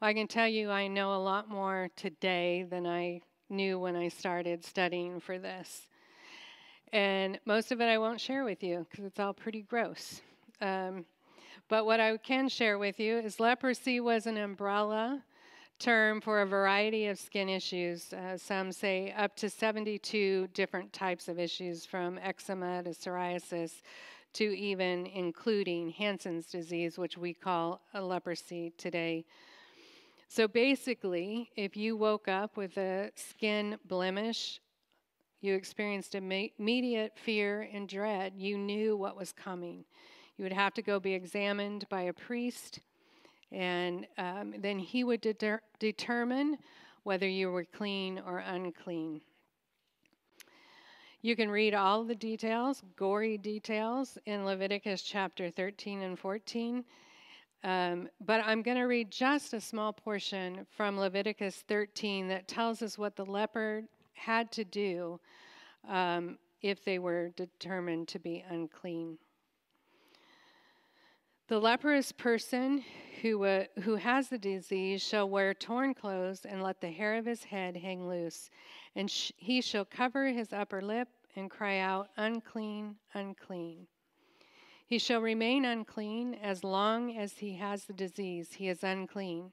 Well, 0.00 0.10
I 0.10 0.14
can 0.14 0.28
tell 0.28 0.46
you 0.46 0.70
I 0.70 0.86
know 0.86 1.12
a 1.14 1.18
lot 1.18 1.48
more 1.48 1.88
today 1.96 2.64
than 2.70 2.86
I 2.86 3.22
knew 3.50 3.80
when 3.80 3.96
I 3.96 4.06
started 4.06 4.64
studying 4.64 5.18
for 5.18 5.38
this. 5.38 5.88
And 6.92 7.40
most 7.44 7.72
of 7.72 7.80
it 7.80 7.86
I 7.86 7.98
won't 7.98 8.20
share 8.20 8.44
with 8.44 8.62
you 8.62 8.86
because 8.88 9.04
it's 9.04 9.18
all 9.18 9.34
pretty 9.34 9.62
gross. 9.62 10.22
Um, 10.60 11.04
but 11.68 11.86
what 11.86 12.00
I 12.00 12.16
can 12.16 12.48
share 12.48 12.78
with 12.78 12.98
you 13.00 13.18
is 13.18 13.40
leprosy 13.40 14.00
was 14.00 14.26
an 14.26 14.36
umbrella 14.36 15.22
term 15.78 16.20
for 16.20 16.42
a 16.42 16.46
variety 16.46 17.06
of 17.06 17.18
skin 17.18 17.48
issues. 17.48 18.12
Uh, 18.12 18.36
some 18.36 18.72
say 18.72 19.12
up 19.16 19.36
to 19.36 19.50
72 19.50 20.48
different 20.54 20.92
types 20.92 21.28
of 21.28 21.38
issues, 21.38 21.84
from 21.84 22.18
eczema 22.22 22.82
to 22.82 22.90
psoriasis 22.90 23.82
to 24.34 24.44
even 24.56 25.06
including 25.06 25.90
Hansen's 25.90 26.46
disease, 26.46 26.98
which 26.98 27.16
we 27.16 27.32
call 27.32 27.80
a 27.94 28.02
leprosy 28.02 28.72
today. 28.76 29.24
So 30.28 30.48
basically, 30.48 31.50
if 31.56 31.76
you 31.76 31.96
woke 31.96 32.26
up 32.26 32.56
with 32.56 32.76
a 32.76 33.10
skin 33.14 33.78
blemish, 33.86 34.60
you 35.40 35.54
experienced 35.54 36.14
immediate 36.14 37.12
fear 37.16 37.68
and 37.72 37.88
dread. 37.88 38.32
You 38.36 38.58
knew 38.58 38.96
what 38.96 39.16
was 39.16 39.30
coming. 39.30 39.84
You 40.36 40.44
would 40.44 40.52
have 40.52 40.74
to 40.74 40.82
go 40.82 40.98
be 40.98 41.14
examined 41.14 41.88
by 41.88 42.02
a 42.02 42.12
priest, 42.12 42.80
and 43.52 44.06
um, 44.18 44.54
then 44.58 44.78
he 44.78 45.04
would 45.04 45.20
de- 45.20 45.60
determine 45.78 46.58
whether 47.04 47.28
you 47.28 47.50
were 47.50 47.64
clean 47.64 48.20
or 48.26 48.38
unclean. 48.38 49.20
You 51.22 51.36
can 51.36 51.50
read 51.50 51.72
all 51.72 52.04
the 52.04 52.14
details, 52.14 52.82
gory 52.96 53.38
details, 53.38 54.18
in 54.26 54.44
Leviticus 54.44 55.02
chapter 55.02 55.50
13 55.50 56.02
and 56.02 56.18
14. 56.18 56.84
Um, 57.62 58.10
but 58.20 58.42
I'm 58.44 58.60
going 58.60 58.76
to 58.76 58.82
read 58.82 59.10
just 59.10 59.54
a 59.54 59.60
small 59.60 59.92
portion 59.92 60.66
from 60.76 60.98
Leviticus 60.98 61.64
13 61.66 62.28
that 62.28 62.46
tells 62.46 62.82
us 62.82 62.98
what 62.98 63.16
the 63.16 63.24
leper 63.24 63.84
had 64.12 64.52
to 64.52 64.64
do 64.64 65.18
um, 65.88 66.36
if 66.60 66.84
they 66.84 66.98
were 66.98 67.30
determined 67.36 68.08
to 68.08 68.18
be 68.18 68.44
unclean. 68.50 69.16
The 71.46 71.60
leprous 71.60 72.10
person 72.10 72.82
who, 73.20 73.44
uh, 73.44 73.64
who 73.82 73.96
has 73.96 74.28
the 74.28 74.38
disease 74.38 75.02
shall 75.02 75.28
wear 75.28 75.52
torn 75.52 75.92
clothes 75.92 76.46
and 76.46 76.62
let 76.62 76.80
the 76.80 76.90
hair 76.90 77.16
of 77.16 77.26
his 77.26 77.44
head 77.44 77.76
hang 77.76 78.08
loose, 78.08 78.48
and 78.96 79.10
sh- 79.10 79.32
he 79.36 79.60
shall 79.60 79.84
cover 79.84 80.28
his 80.28 80.54
upper 80.54 80.80
lip 80.80 81.08
and 81.36 81.50
cry 81.50 81.80
out, 81.80 82.08
Unclean, 82.16 82.96
unclean. 83.12 83.86
He 84.86 84.98
shall 84.98 85.20
remain 85.20 85.66
unclean 85.66 86.32
as 86.34 86.64
long 86.64 87.14
as 87.14 87.34
he 87.34 87.56
has 87.56 87.84
the 87.84 87.92
disease. 87.92 88.54
He 88.54 88.68
is 88.68 88.82
unclean. 88.82 89.52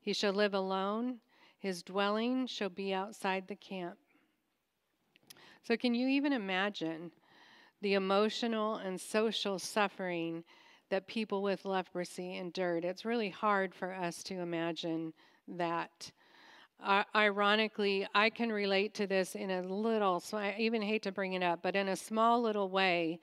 He 0.00 0.12
shall 0.12 0.32
live 0.32 0.54
alone. 0.54 1.18
His 1.58 1.82
dwelling 1.82 2.46
shall 2.46 2.68
be 2.68 2.94
outside 2.94 3.48
the 3.48 3.56
camp. 3.56 3.98
So, 5.64 5.76
can 5.76 5.94
you 5.94 6.06
even 6.06 6.32
imagine 6.32 7.10
the 7.80 7.94
emotional 7.94 8.76
and 8.76 9.00
social 9.00 9.58
suffering 9.58 10.44
that 10.92 11.06
people 11.06 11.42
with 11.42 11.64
leprosy 11.64 12.36
endured? 12.36 12.84
It's 12.84 13.06
really 13.06 13.30
hard 13.30 13.74
for 13.74 13.94
us 13.94 14.22
to 14.24 14.34
imagine 14.34 15.14
that. 15.48 16.12
Uh, 16.84 17.04
ironically, 17.16 18.06
I 18.14 18.28
can 18.28 18.52
relate 18.52 18.92
to 18.94 19.06
this 19.06 19.34
in 19.34 19.50
a 19.50 19.62
little, 19.62 20.20
so 20.20 20.36
I 20.36 20.54
even 20.58 20.82
hate 20.82 21.02
to 21.04 21.10
bring 21.10 21.32
it 21.32 21.42
up, 21.42 21.60
but 21.62 21.76
in 21.76 21.88
a 21.88 21.96
small 21.96 22.42
little 22.42 22.68
way. 22.68 23.20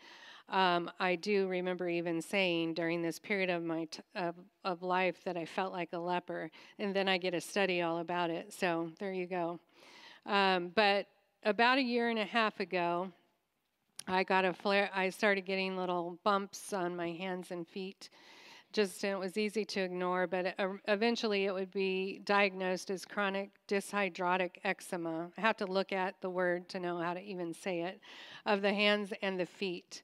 Um, 0.49 0.89
I 0.99 1.13
do 1.15 1.47
remember 1.47 1.88
even 1.88 2.23
saying 2.23 2.73
during 2.73 3.03
this 3.03 3.19
period 3.19 3.51
of 3.51 3.63
my 3.63 3.86
t- 3.86 4.01
of, 4.15 4.34
of 4.65 4.82
life 4.82 5.23
that 5.25 5.38
I 5.38 5.45
felt 5.45 5.71
like 5.71 5.89
a 5.93 5.99
leper, 5.99 6.49
and 6.79 6.95
then 6.95 7.08
I 7.08 7.19
get 7.19 7.36
a 7.36 7.41
study 7.41 7.84
all 7.84 7.99
about 7.99 8.32
it. 8.32 8.51
So 8.51 8.89
there 8.97 9.13
you 9.13 9.27
go. 9.27 9.60
Um, 10.25 10.71
but 10.73 11.05
about 11.43 11.77
a 11.77 11.84
year 11.84 12.10
and 12.10 12.17
a 12.17 12.25
half 12.25 12.60
ago, 12.60 13.12
I 14.10 14.24
got 14.24 14.43
a 14.43 14.54
flare. 14.54 14.89
I 14.93 15.10
started 15.10 15.45
getting 15.45 15.78
little 15.78 16.17
bumps 16.24 16.74
on 16.74 16.95
my 16.95 17.12
hands 17.12 17.52
and 17.52 17.67
feet. 17.67 18.10
Just 18.74 19.04
and 19.04 19.13
it 19.13 19.19
was 19.19 19.38
easy 19.38 19.65
to 19.65 19.82
ignore, 19.82 20.28
but 20.28 20.56
uh, 20.58 20.69
eventually 20.88 21.45
it 21.45 21.54
would 21.54 21.72
be 21.72 22.19
diagnosed 22.24 22.89
as 22.89 23.06
chronic 23.06 23.52
dyshidrotic 23.67 24.52
eczema. 24.63 25.30
I 25.38 25.41
have 25.41 25.58
to 25.58 25.65
look 25.65 25.91
at 25.91 26.15
the 26.22 26.30
word 26.30 26.69
to 26.69 26.80
know 26.80 26.98
how 26.98 27.13
to 27.13 27.22
even 27.22 27.54
say 27.54 27.82
it, 27.82 28.00
of 28.45 28.62
the 28.62 28.74
hands 28.74 29.13
and 29.22 29.39
the 29.39 29.45
feet. 29.45 30.04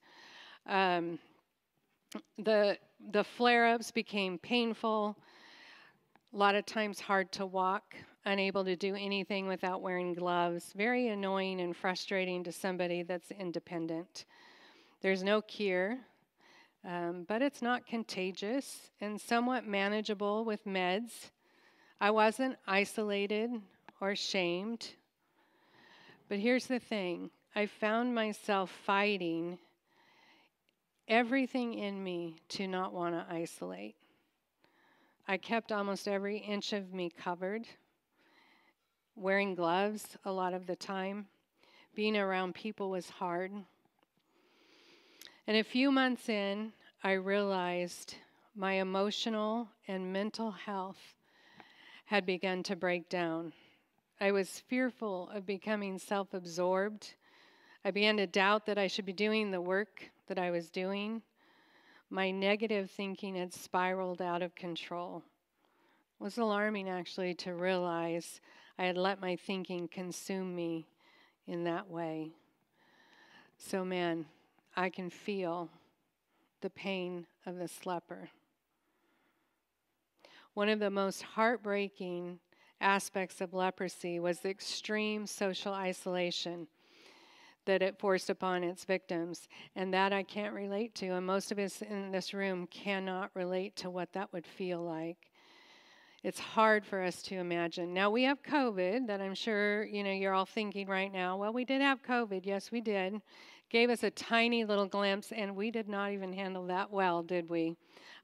Um, 0.68 1.20
the 2.38 2.78
the 3.12 3.24
flare-ups 3.24 3.92
became 3.92 4.38
painful. 4.40 5.16
A 6.34 6.38
lot 6.38 6.56
of 6.56 6.66
times 6.66 7.00
hard 7.00 7.32
to 7.34 7.46
walk, 7.46 7.96
unable 8.26 8.66
to 8.66 8.76
do 8.76 8.96
anything 8.96 9.48
without 9.48 9.82
wearing 9.82 10.14
gloves. 10.14 10.74
Very 10.76 11.08
annoying 11.10 11.62
and 11.62 11.76
frustrating 11.76 12.44
to 12.44 12.52
somebody 12.52 13.04
that's 13.04 13.32
independent. 13.32 14.26
There's 15.02 15.24
no 15.24 15.42
cure, 15.42 15.98
um, 16.84 17.26
but 17.28 17.42
it's 17.42 17.62
not 17.62 17.86
contagious 17.86 18.90
and 19.02 19.20
somewhat 19.20 19.68
manageable 19.68 20.44
with 20.44 20.66
meds. 20.66 21.30
I 22.02 22.12
wasn't 22.12 22.58
isolated 22.68 23.52
or 24.02 24.16
shamed. 24.16 24.90
But 26.28 26.40
here's 26.40 26.66
the 26.66 26.80
thing 26.80 27.30
I 27.56 27.68
found 27.68 28.14
myself 28.14 28.72
fighting 28.86 29.60
everything 31.08 31.76
in 31.76 32.04
me 32.04 32.36
to 32.50 32.68
not 32.68 32.94
want 32.94 33.14
to 33.14 33.34
isolate. 33.34 33.96
I 35.28 35.38
kept 35.38 35.72
almost 35.72 36.08
every 36.08 36.38
inch 36.38 36.74
of 36.74 36.94
me 36.94 37.10
covered, 37.10 37.68
wearing 39.16 39.56
gloves 39.56 40.18
a 40.26 40.32
lot 40.32 40.54
of 40.54 40.68
the 40.68 40.76
time. 40.76 41.28
Being 41.96 42.18
around 42.18 42.56
people 42.56 42.90
was 42.90 43.10
hard. 43.10 43.52
And 45.48 45.58
a 45.58 45.64
few 45.64 45.92
months 45.92 46.28
in, 46.28 46.74
I 47.04 47.14
realized 47.14 48.16
my 48.56 48.74
emotional 48.74 49.70
and 49.88 50.12
mental 50.12 50.52
health 50.52 51.16
had 52.06 52.26
begun 52.26 52.64
to 52.64 52.76
break 52.76 53.10
down. 53.10 53.54
I 54.20 54.32
was 54.32 54.62
fearful 54.68 55.30
of 55.34 55.46
becoming 55.46 55.98
self 56.00 56.34
absorbed. 56.34 57.14
I 57.84 57.92
began 57.92 58.18
to 58.18 58.28
doubt 58.28 58.66
that 58.66 58.78
I 58.78 58.88
should 58.88 59.06
be 59.06 59.14
doing 59.14 59.52
the 59.52 59.62
work 59.62 60.10
that 60.28 60.40
I 60.40 60.52
was 60.52 60.70
doing, 60.70 61.22
my 62.10 62.32
negative 62.32 62.90
thinking 62.92 63.36
had 63.36 63.54
spiraled 63.54 64.22
out 64.22 64.42
of 64.42 64.56
control. 64.56 65.24
It 66.20 66.24
was 66.24 66.38
alarming 66.38 66.90
actually 66.90 67.34
to 67.36 67.54
realize 67.54 68.40
I 68.78 68.86
had 68.86 68.98
let 68.98 69.22
my 69.22 69.36
thinking 69.36 69.88
consume 69.88 70.56
me 70.56 70.88
in 71.48 71.64
that 71.64 71.90
way. 71.90 72.32
So, 73.58 73.86
man, 73.86 74.26
I 74.76 74.90
can 74.90 75.10
feel 75.10 75.70
the 76.62 76.70
pain 76.70 77.26
of 77.46 77.58
the 77.58 77.70
leper. 77.86 78.30
One 80.54 80.70
of 80.70 80.80
the 80.80 80.90
most 80.90 81.22
heartbreaking 81.22 82.40
aspects 82.82 83.42
of 83.42 83.54
leprosy 83.54 84.20
was 84.20 84.40
the 84.40 84.50
extreme 84.50 85.26
social 85.26 85.74
isolation 85.74 86.68
that 87.66 87.82
it 87.82 88.00
forced 88.00 88.30
upon 88.30 88.64
its 88.64 88.86
victims. 88.86 89.48
And 89.76 89.94
that 89.94 90.14
I 90.14 90.24
can't 90.24 90.54
relate 90.54 90.96
to. 90.96 91.08
And 91.08 91.26
most 91.26 91.52
of 91.52 91.60
us 91.60 91.82
in 91.82 92.12
this 92.12 92.34
room 92.34 92.68
cannot 92.68 93.32
relate 93.34 93.76
to 93.78 93.90
what 93.90 94.14
that 94.14 94.32
would 94.34 94.46
feel 94.46 94.82
like. 94.82 95.32
It's 96.26 96.40
hard 96.40 96.88
for 96.88 97.04
us 97.04 97.22
to 97.22 97.36
imagine. 97.36 97.94
Now 97.94 98.10
we 98.10 98.24
have 98.24 98.42
COVID 98.42 99.06
that 99.06 99.22
I'm 99.22 99.36
sure, 99.36 99.86
you 99.86 100.04
know, 100.04 100.10
you're 100.10 100.34
all 100.34 100.48
thinking 100.48 100.88
right 100.88 101.14
now, 101.14 101.38
well, 101.38 101.54
we 101.54 101.66
did 101.66 101.82
have 101.82 102.02
COVID. 102.02 102.48
Yes, 102.48 102.72
we 102.72 102.82
did. 102.82 103.22
gave 103.70 103.92
us 103.92 104.02
a 104.02 104.10
tiny 104.10 104.66
little 104.66 104.88
glimpse, 104.88 105.32
and 105.32 105.56
we 105.56 105.70
did 105.70 105.88
not 105.88 106.14
even 106.14 106.34
handle 106.34 106.66
that 106.66 106.90
well, 106.90 107.22
did 107.22 107.48
we? 107.48 107.76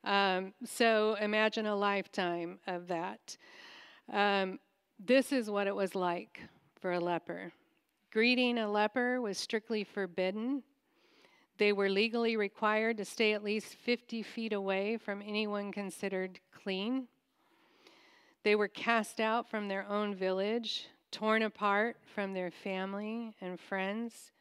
Um, 0.03 0.51
so 0.65 1.15
imagine 1.21 1.67
a 1.67 1.75
lifetime 1.75 2.57
of 2.65 2.87
that. 2.87 3.37
Um, 4.11 4.57
this 4.99 5.31
is 5.31 5.51
what 5.51 5.67
it 5.67 5.75
was 5.75 5.93
like 5.93 6.41
for 6.79 6.93
a 6.93 6.99
leper. 6.99 7.51
Greeting 8.11 8.57
a 8.57 8.67
leper 8.67 9.21
was 9.21 9.37
strictly 9.37 9.83
forbidden. 9.83 10.63
They 11.59 11.71
were 11.71 11.87
legally 11.87 12.35
required 12.35 12.97
to 12.97 13.05
stay 13.05 13.33
at 13.33 13.43
least 13.43 13.75
50 13.75 14.23
feet 14.23 14.53
away 14.53 14.97
from 14.97 15.21
anyone 15.21 15.71
considered 15.71 16.39
clean. 16.51 17.07
They 18.43 18.55
were 18.55 18.67
cast 18.67 19.19
out 19.19 19.49
from 19.49 19.67
their 19.67 19.87
own 19.87 20.15
village, 20.15 20.87
torn 21.11 21.43
apart 21.43 21.97
from 22.15 22.33
their 22.33 22.49
family 22.49 23.35
and 23.39 23.59
friends, 23.59 24.31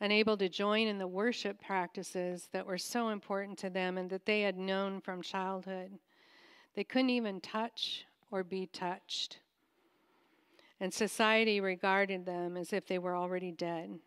unable 0.00 0.36
to 0.36 0.48
join 0.48 0.86
in 0.86 0.98
the 0.98 1.06
worship 1.06 1.60
practices 1.60 2.48
that 2.52 2.66
were 2.66 2.78
so 2.78 3.08
important 3.08 3.58
to 3.58 3.70
them 3.70 3.96
and 3.96 4.10
that 4.10 4.26
they 4.26 4.42
had 4.42 4.58
known 4.58 5.00
from 5.00 5.22
childhood. 5.22 5.92
They 6.74 6.84
couldn't 6.84 7.10
even 7.10 7.40
touch 7.40 8.04
or 8.30 8.44
be 8.44 8.66
touched. 8.66 9.38
And 10.80 10.92
society 10.92 11.60
regarded 11.60 12.26
them 12.26 12.56
as 12.56 12.72
if 12.72 12.86
they 12.86 12.98
were 12.98 13.16
already 13.16 13.52
dead. 13.52 13.98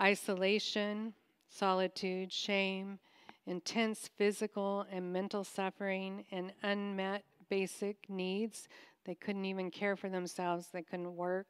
Isolation, 0.00 1.14
solitude, 1.48 2.32
shame, 2.32 2.98
intense 3.46 4.10
physical 4.16 4.86
and 4.90 5.12
mental 5.12 5.44
suffering, 5.44 6.24
and 6.32 6.52
unmet 6.62 7.24
basic 7.48 8.08
needs. 8.08 8.68
They 9.04 9.14
couldn't 9.14 9.44
even 9.44 9.70
care 9.70 9.96
for 9.96 10.08
themselves, 10.08 10.68
they 10.72 10.82
couldn't 10.82 11.16
work, 11.16 11.46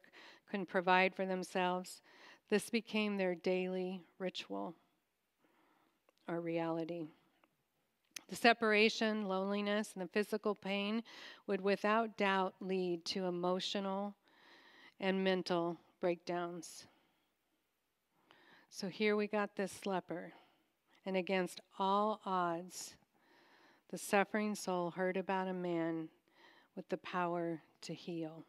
couldn't 0.49 0.67
provide 0.67 1.15
for 1.15 1.25
themselves. 1.25 2.01
This 2.49 2.69
became 2.69 3.17
their 3.17 3.33
daily 3.33 4.01
ritual 4.19 4.75
or 6.27 6.41
reality. 6.41 7.07
The 8.29 8.35
separation, 8.35 9.27
loneliness, 9.27 9.91
and 9.93 10.03
the 10.03 10.11
physical 10.11 10.55
pain 10.55 11.03
would 11.47 11.61
without 11.61 12.17
doubt 12.17 12.55
lead 12.59 13.05
to 13.05 13.25
emotional 13.25 14.15
and 14.99 15.23
mental 15.23 15.77
breakdowns. 16.01 16.87
So 18.69 18.89
here 18.89 19.15
we 19.15 19.27
got 19.27 19.55
this 19.55 19.85
leper, 19.85 20.33
and 21.05 21.15
against 21.15 21.61
all 21.79 22.19
odds, 22.25 22.95
the 23.89 23.97
suffering 23.97 24.55
soul 24.55 24.91
heard 24.91 25.17
about 25.17 25.47
a 25.47 25.53
man 25.53 26.09
with 26.75 26.89
the 26.89 26.97
power 26.97 27.61
to 27.81 27.93
heal. 27.93 28.43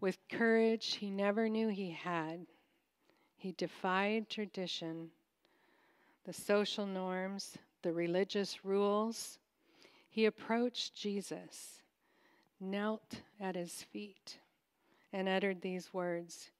With 0.00 0.18
courage 0.28 0.94
he 0.94 1.10
never 1.10 1.48
knew 1.48 1.68
he 1.68 1.90
had, 1.90 2.46
he 3.36 3.52
defied 3.52 4.28
tradition, 4.28 5.08
the 6.24 6.32
social 6.32 6.86
norms, 6.86 7.56
the 7.82 7.92
religious 7.92 8.64
rules. 8.64 9.38
He 10.08 10.26
approached 10.26 10.94
Jesus, 10.94 11.80
knelt 12.60 13.22
at 13.40 13.54
his 13.54 13.82
feet, 13.92 14.38
and 15.12 15.28
uttered 15.28 15.62
these 15.62 15.92
words 15.92 16.50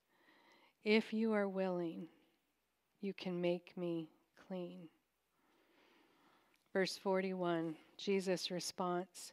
If 0.85 1.13
you 1.13 1.33
are 1.33 1.49
willing, 1.49 2.09
you 3.01 3.13
can 3.13 3.41
make 3.41 3.77
me 3.77 4.09
clean. 4.49 4.89
Verse 6.73 6.97
41, 6.97 7.77
Jesus' 7.97 8.51
response. 8.51 9.33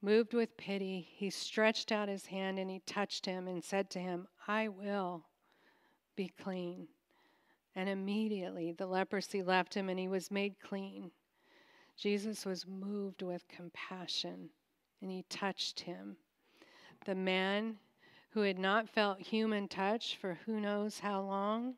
Moved 0.00 0.34
with 0.34 0.56
pity, 0.56 1.06
he 1.14 1.30
stretched 1.30 1.92
out 1.92 2.08
his 2.08 2.26
hand 2.26 2.58
and 2.58 2.70
he 2.70 2.80
touched 2.80 3.26
him 3.26 3.46
and 3.46 3.62
said 3.62 3.90
to 3.90 3.98
him, 4.00 4.26
I 4.48 4.68
will 4.68 5.26
be 6.16 6.32
clean. 6.42 6.88
And 7.76 7.88
immediately 7.88 8.72
the 8.72 8.86
leprosy 8.86 9.42
left 9.42 9.74
him 9.74 9.88
and 9.88 9.98
he 9.98 10.08
was 10.08 10.30
made 10.30 10.60
clean. 10.60 11.10
Jesus 11.96 12.44
was 12.44 12.66
moved 12.66 13.22
with 13.22 13.46
compassion 13.48 14.50
and 15.00 15.10
he 15.10 15.24
touched 15.28 15.80
him. 15.80 16.16
The 17.04 17.14
man 17.14 17.76
who 18.30 18.40
had 18.40 18.58
not 18.58 18.88
felt 18.88 19.20
human 19.20 19.68
touch 19.68 20.16
for 20.16 20.38
who 20.46 20.58
knows 20.58 21.00
how 21.00 21.20
long, 21.20 21.74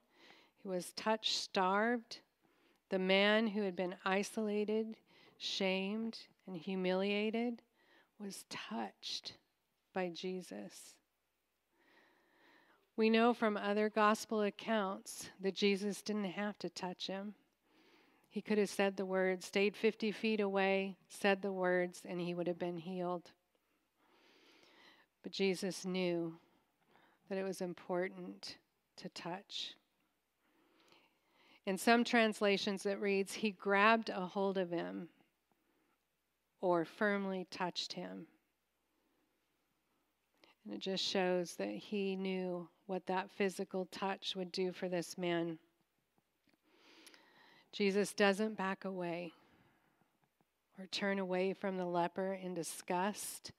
he 0.63 0.69
was 0.69 0.93
touch 0.93 1.37
starved, 1.37 2.21
the 2.95 2.99
man 3.01 3.49
who 3.49 3.63
had 3.63 3.75
been 3.75 3.97
isolated, 4.05 4.95
shamed, 5.37 6.17
and 6.47 6.57
humiliated 6.57 7.61
was 8.21 8.45
touched 8.49 9.33
by 9.93 10.09
Jesus. 10.11 10.95
We 12.97 13.11
know 13.11 13.35
from 13.35 13.57
other 13.57 13.89
gospel 13.89 14.43
accounts 14.43 15.29
that 15.41 15.57
Jesus 15.57 16.03
didn't 16.03 16.23
have 16.23 16.57
to 16.61 16.71
touch 16.71 17.09
him. 17.09 17.35
He 18.31 18.41
could 18.41 18.59
have 18.59 18.71
said 18.71 18.97
the 18.97 19.05
words, 19.05 19.47
stayed 19.47 19.75
50 19.75 20.13
feet 20.13 20.39
away, 20.39 20.95
said 21.09 21.43
the 21.43 21.51
words, 21.51 22.03
and 22.09 22.21
he 22.21 22.33
would 22.33 22.47
have 22.47 22.61
been 22.61 22.79
healed. 22.79 23.33
But 25.25 25.33
Jesus 25.33 25.85
knew 25.85 26.37
that 27.29 27.39
it 27.39 27.45
was 27.45 27.61
important 27.61 28.57
to 28.99 29.09
touch. 29.09 29.75
In 31.67 31.79
some 31.79 32.05
translations, 32.05 32.85
it 32.85 33.01
reads, 33.01 33.35
He 33.35 33.51
grabbed 33.51 34.11
a 34.11 34.27
hold 34.27 34.59
of 34.59 34.71
him 34.71 35.09
or 36.61 36.85
firmly 36.85 37.47
touched 37.51 37.95
him. 37.95 38.27
And 40.65 40.75
it 40.75 40.81
just 40.81 41.05
shows 41.05 41.57
that 41.57 41.69
he 41.69 42.17
knew 42.17 42.69
what 42.87 43.07
that 43.07 43.31
physical 43.31 43.87
touch 43.87 44.35
would 44.37 44.53
do 44.53 44.73
for 44.73 44.89
this 44.89 45.19
man. 45.19 45.59
Jesus 47.73 48.15
doesn't 48.15 48.57
back 48.57 48.85
away 48.85 49.33
or 50.79 50.87
turn 50.87 51.19
away 51.19 51.53
from 51.53 51.77
the 51.77 51.85
leper 51.85 52.35
in 52.35 52.55
disgust. 52.55 53.53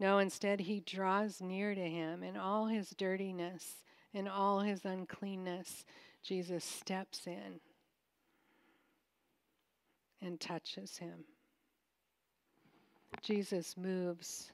No, 0.00 0.18
instead, 0.18 0.60
he 0.60 0.80
draws 0.80 1.40
near 1.40 1.74
to 1.74 1.88
him 1.88 2.22
in 2.22 2.36
all 2.36 2.66
his 2.66 2.90
dirtiness, 2.90 3.82
in 4.12 4.28
all 4.28 4.60
his 4.60 4.84
uncleanness. 4.84 5.84
Jesus 6.28 6.62
steps 6.62 7.26
in 7.26 7.58
and 10.20 10.38
touches 10.38 10.98
him. 10.98 11.24
Jesus 13.22 13.78
moves 13.78 14.52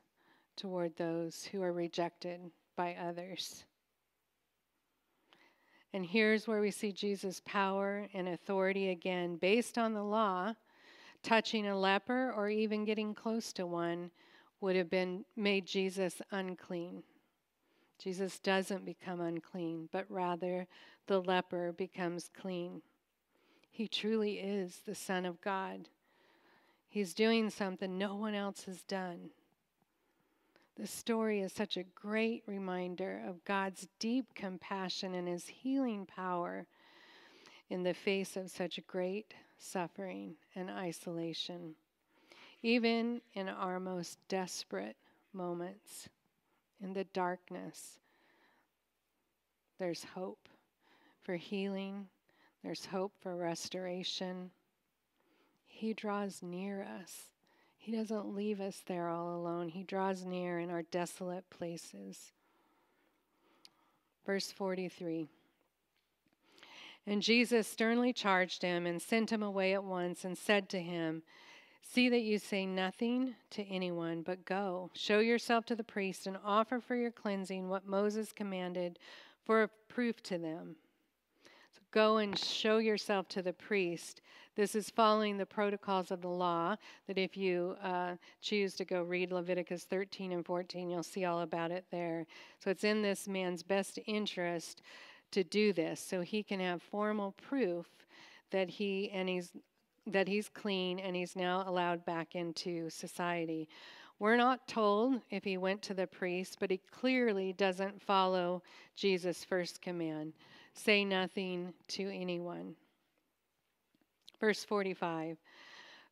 toward 0.57 0.97
those 0.97 1.49
who 1.51 1.63
are 1.63 1.73
rejected 1.73 2.39
by 2.77 2.95
others. 2.95 3.65
And 5.93 6.07
here's 6.07 6.47
where 6.47 6.61
we 6.61 6.71
see 6.71 6.93
Jesus' 6.93 7.43
power 7.45 8.07
and 8.15 8.29
authority 8.29 8.91
again, 8.91 9.35
based 9.35 9.77
on 9.77 9.95
the 9.95 10.05
law. 10.05 10.55
Touching 11.25 11.67
a 11.67 11.77
leper 11.77 12.33
or 12.37 12.49
even 12.49 12.85
getting 12.85 13.15
close 13.15 13.53
to 13.55 13.67
one 13.67 14.13
would 14.61 14.77
have 14.77 14.91
been 14.91 15.25
made 15.35 15.67
Jesus 15.67 16.23
unclean. 16.31 17.03
Jesus 17.99 18.39
doesn't 18.39 18.85
become 18.85 19.21
unclean, 19.21 19.89
but 19.93 20.05
rather 20.09 20.67
the 21.07 21.21
leper 21.21 21.73
becomes 21.73 22.31
clean. 22.37 22.83
He 23.71 23.89
truly 23.89 24.39
is 24.39 24.81
the 24.85 24.95
Son 24.95 25.25
of 25.27 25.41
God. 25.41 25.89
He's 26.89 27.15
doing 27.15 27.51
something 27.51 27.99
no 27.99 28.15
one 28.15 28.35
else 28.35 28.65
has 28.65 28.83
done. 28.83 29.31
This 30.77 30.91
story 30.91 31.41
is 31.41 31.53
such 31.53 31.77
a 31.77 31.85
great 31.85 32.43
reminder 32.47 33.23
of 33.27 33.45
God's 33.45 33.89
deep 33.99 34.35
compassion 34.35 35.15
and 35.15 35.29
his 35.29 35.47
healing 35.47 36.05
power 36.05 36.67
in 37.69 37.83
the 37.83 37.95
face 37.95 38.37
of 38.37 38.51
such 38.51 38.81
great 38.87 39.35
suffering 39.57 40.35
and 40.55 40.71
isolation. 40.71 41.75
Even 42.63 43.21
in 43.35 43.49
our 43.49 43.79
most 43.79 44.19
desperate 44.29 44.97
moments, 45.33 46.09
in 46.85 46.93
the 46.93 47.05
darkness, 47.05 47.99
there's 49.79 50.05
hope 50.15 50.49
for 51.23 51.37
healing, 51.37 52.07
there's 52.63 52.85
hope 52.85 53.13
for 53.21 53.35
restoration. 53.35 54.51
He 55.67 55.95
draws 55.95 56.43
near 56.43 56.83
us. 56.83 57.31
He 57.79 57.91
doesn't 57.91 58.35
leave 58.35 58.61
us 58.61 58.83
there 58.87 59.09
all 59.09 59.35
alone. 59.35 59.69
He 59.69 59.83
draws 59.83 60.25
near 60.25 60.59
in 60.59 60.71
our 60.71 60.83
desolate 60.83 61.49
places. 61.49 62.33
Verse 64.27 64.53
43 64.53 65.27
And 67.07 67.23
Jesus 67.23 67.67
sternly 67.67 68.13
charged 68.13 68.63
him 68.63 68.87
and 68.87 69.01
sent 69.01 69.33
him 69.33 69.43
away 69.43 69.73
at 69.73 69.85
once 69.85 70.25
and 70.25 70.37
said 70.37 70.69
to 70.69 70.81
him, 70.81 71.23
See 71.93 72.09
that 72.09 72.23
you 72.23 72.39
say 72.39 72.67
nothing 72.67 73.35
to 73.51 73.63
anyone, 73.69 74.23
but 74.23 74.45
go, 74.45 74.91
show 74.95 75.21
yourself 75.21 75.65
to 75.67 75.77
the 75.77 75.85
priest, 75.85 76.27
and 76.27 76.37
offer 76.45 76.81
for 76.81 76.97
your 76.97 77.13
cleansing 77.13 77.69
what 77.69 77.87
Moses 77.87 78.33
commanded 78.33 78.99
for 79.45 79.63
a 79.63 79.69
proof 79.89 80.21
to 80.25 80.39
them. 80.39 80.77
So 81.73 81.83
go 81.93 82.17
and 82.17 82.37
show 82.37 82.79
yourself 82.79 83.29
to 83.29 83.43
the 83.43 83.53
priest. 83.53 84.23
This 84.57 84.75
is 84.75 84.91
following 84.91 85.37
the 85.37 85.47
protocols 85.47 86.11
of 86.11 86.23
the 86.23 86.29
law, 86.29 86.77
that 87.07 87.19
if 87.19 87.37
you 87.37 87.77
uh, 87.83 88.17
choose 88.41 88.75
to 88.75 88.85
go 88.85 89.03
read 89.03 89.31
Leviticus 89.31 89.85
13 89.85 90.33
and 90.33 90.45
14, 90.45 90.91
you'll 90.91 91.03
see 91.03 91.27
all 91.27 91.43
about 91.43 91.71
it 91.71 91.85
there. 91.93 92.27
So 92.59 92.71
it's 92.71 92.85
in 92.85 93.03
this 93.03 93.29
man's 93.29 93.63
best 93.63 94.01
interest 94.07 94.83
to 95.31 95.45
do 95.45 95.73
this 95.73 96.01
so 96.01 96.23
he 96.23 96.43
can 96.43 96.61
have 96.61 96.83
formal 96.83 97.33
proof 97.33 97.87
that 98.51 98.71
he 98.71 99.11
and 99.11 99.29
he's 99.29 99.53
that 100.07 100.29
he's 100.29 100.49
clean 100.49 100.99
and 100.99 101.17
he's 101.17 101.37
now 101.37 101.65
allowed 101.67 102.05
back 102.05 102.35
into 102.35 102.91
society. 102.91 103.69
We're 104.19 104.37
not 104.37 104.69
told 104.69 105.21
if 105.31 105.45
he 105.45 105.57
went 105.57 105.83
to 105.83 105.95
the 105.95 106.07
priest, 106.07 106.59
but 106.61 106.71
he 106.71 106.81
clearly 106.91 107.53
doesn't 107.53 108.01
follow 108.01 108.63
Jesus' 108.97 109.45
first 109.45 109.83
command 109.83 110.35
say 110.75 111.05
nothing 111.05 111.73
to 111.89 112.11
anyone. 112.13 112.75
Verse 114.41 114.65
45 114.65 115.39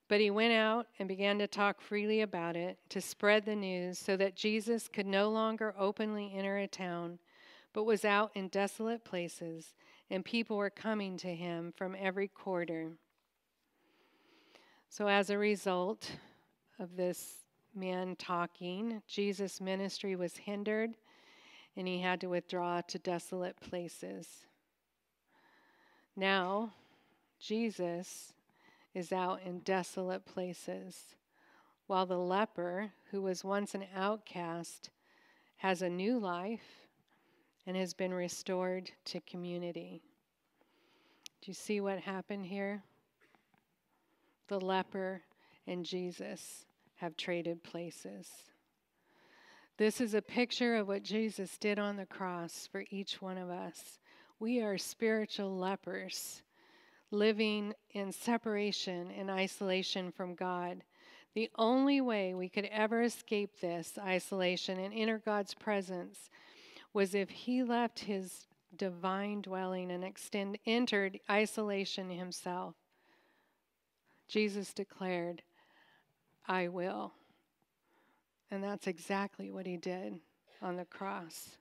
But 0.08 0.20
he 0.20 0.30
went 0.30 0.54
out 0.54 0.86
and 0.98 1.08
began 1.08 1.38
to 1.38 1.46
talk 1.46 1.80
freely 1.80 2.22
about 2.22 2.56
it, 2.56 2.78
to 2.90 3.00
spread 3.00 3.44
the 3.44 3.56
news, 3.56 3.98
so 3.98 4.16
that 4.16 4.36
Jesus 4.36 4.88
could 4.88 5.06
no 5.06 5.28
longer 5.28 5.74
openly 5.78 6.32
enter 6.34 6.56
a 6.58 6.66
town, 6.66 7.18
but 7.72 7.84
was 7.84 8.04
out 8.04 8.30
in 8.34 8.48
desolate 8.48 9.04
places, 9.04 9.74
and 10.10 10.24
people 10.24 10.56
were 10.56 10.70
coming 10.70 11.16
to 11.18 11.34
him 11.34 11.72
from 11.76 11.96
every 11.98 12.28
quarter. 12.28 12.92
So, 14.92 15.08
as 15.08 15.30
a 15.30 15.38
result 15.38 16.10
of 16.78 16.96
this 16.96 17.46
man 17.74 18.14
talking, 18.14 19.00
Jesus' 19.08 19.58
ministry 19.58 20.16
was 20.16 20.36
hindered 20.36 20.90
and 21.78 21.88
he 21.88 21.98
had 21.98 22.20
to 22.20 22.26
withdraw 22.26 22.82
to 22.82 22.98
desolate 22.98 23.58
places. 23.58 24.28
Now, 26.14 26.74
Jesus 27.40 28.34
is 28.92 29.12
out 29.12 29.40
in 29.46 29.60
desolate 29.60 30.26
places, 30.26 31.16
while 31.86 32.04
the 32.04 32.18
leper, 32.18 32.90
who 33.10 33.22
was 33.22 33.42
once 33.42 33.74
an 33.74 33.86
outcast, 33.96 34.90
has 35.56 35.80
a 35.80 35.88
new 35.88 36.18
life 36.18 36.84
and 37.66 37.78
has 37.78 37.94
been 37.94 38.12
restored 38.12 38.90
to 39.06 39.20
community. 39.22 40.02
Do 41.40 41.50
you 41.50 41.54
see 41.54 41.80
what 41.80 42.00
happened 42.00 42.44
here? 42.44 42.82
The 44.52 44.60
leper 44.60 45.22
and 45.66 45.82
Jesus 45.82 46.66
have 46.96 47.16
traded 47.16 47.64
places. 47.64 48.28
This 49.78 49.98
is 49.98 50.12
a 50.12 50.20
picture 50.20 50.76
of 50.76 50.88
what 50.88 51.02
Jesus 51.02 51.56
did 51.56 51.78
on 51.78 51.96
the 51.96 52.04
cross 52.04 52.68
for 52.70 52.84
each 52.90 53.22
one 53.22 53.38
of 53.38 53.48
us. 53.48 53.98
We 54.38 54.60
are 54.60 54.76
spiritual 54.76 55.56
lepers 55.56 56.42
living 57.10 57.72
in 57.92 58.12
separation 58.12 59.10
and 59.12 59.30
isolation 59.30 60.12
from 60.12 60.34
God. 60.34 60.84
The 61.32 61.48
only 61.56 62.02
way 62.02 62.34
we 62.34 62.50
could 62.50 62.66
ever 62.66 63.00
escape 63.00 63.58
this 63.58 63.98
isolation 63.98 64.78
and 64.78 64.92
enter 64.92 65.16
God's 65.16 65.54
presence 65.54 66.28
was 66.92 67.14
if 67.14 67.30
He 67.30 67.62
left 67.62 68.00
His 68.00 68.48
divine 68.76 69.40
dwelling 69.40 69.90
and 69.90 70.04
extend, 70.04 70.58
entered 70.66 71.20
isolation 71.30 72.10
himself. 72.10 72.74
Jesus 74.28 74.72
declared, 74.72 75.42
I 76.46 76.68
will. 76.68 77.12
And 78.50 78.62
that's 78.62 78.86
exactly 78.86 79.50
what 79.50 79.66
he 79.66 79.76
did 79.76 80.20
on 80.60 80.76
the 80.76 80.84
cross. 80.84 81.56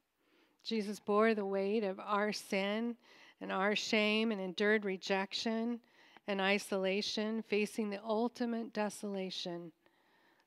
Jesus 0.63 0.99
bore 0.99 1.33
the 1.33 1.45
weight 1.45 1.83
of 1.83 1.99
our 1.99 2.31
sin 2.31 2.95
and 3.39 3.51
our 3.51 3.75
shame 3.75 4.31
and 4.31 4.39
endured 4.39 4.85
rejection 4.85 5.79
and 6.27 6.39
isolation, 6.39 7.43
facing 7.47 7.89
the 7.89 8.03
ultimate 8.03 8.73
desolation, 8.73 9.71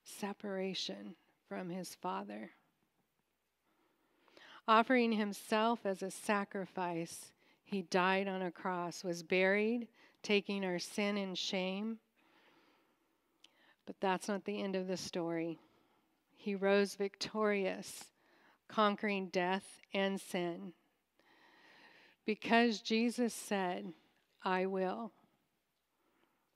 separation 0.04 1.14
from 1.48 1.68
his 1.68 1.94
Father. 1.94 2.50
Offering 4.68 5.12
himself 5.12 5.80
as 5.84 6.02
a 6.02 6.10
sacrifice, 6.10 7.32
he 7.64 7.82
died 7.82 8.28
on 8.28 8.42
a 8.42 8.50
cross, 8.50 9.02
was 9.02 9.22
buried, 9.22 9.88
taking 10.22 10.64
our 10.64 10.78
sin 10.78 11.16
and 11.16 11.36
shame 11.36 11.98
but 13.86 13.96
that's 14.00 14.28
not 14.28 14.44
the 14.44 14.62
end 14.62 14.76
of 14.76 14.86
the 14.86 14.96
story. 14.96 15.58
He 16.36 16.54
rose 16.54 16.94
victorious, 16.94 18.04
conquering 18.68 19.28
death 19.28 19.80
and 19.92 20.20
sin. 20.20 20.72
Because 22.26 22.80
Jesus 22.80 23.34
said, 23.34 23.92
I 24.42 24.66
will, 24.66 25.12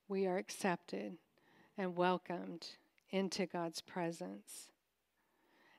we 0.08 0.26
are 0.26 0.38
accepted 0.38 1.16
and 1.76 1.96
welcomed 1.96 2.66
into 3.10 3.46
God's 3.46 3.80
presence. 3.80 4.70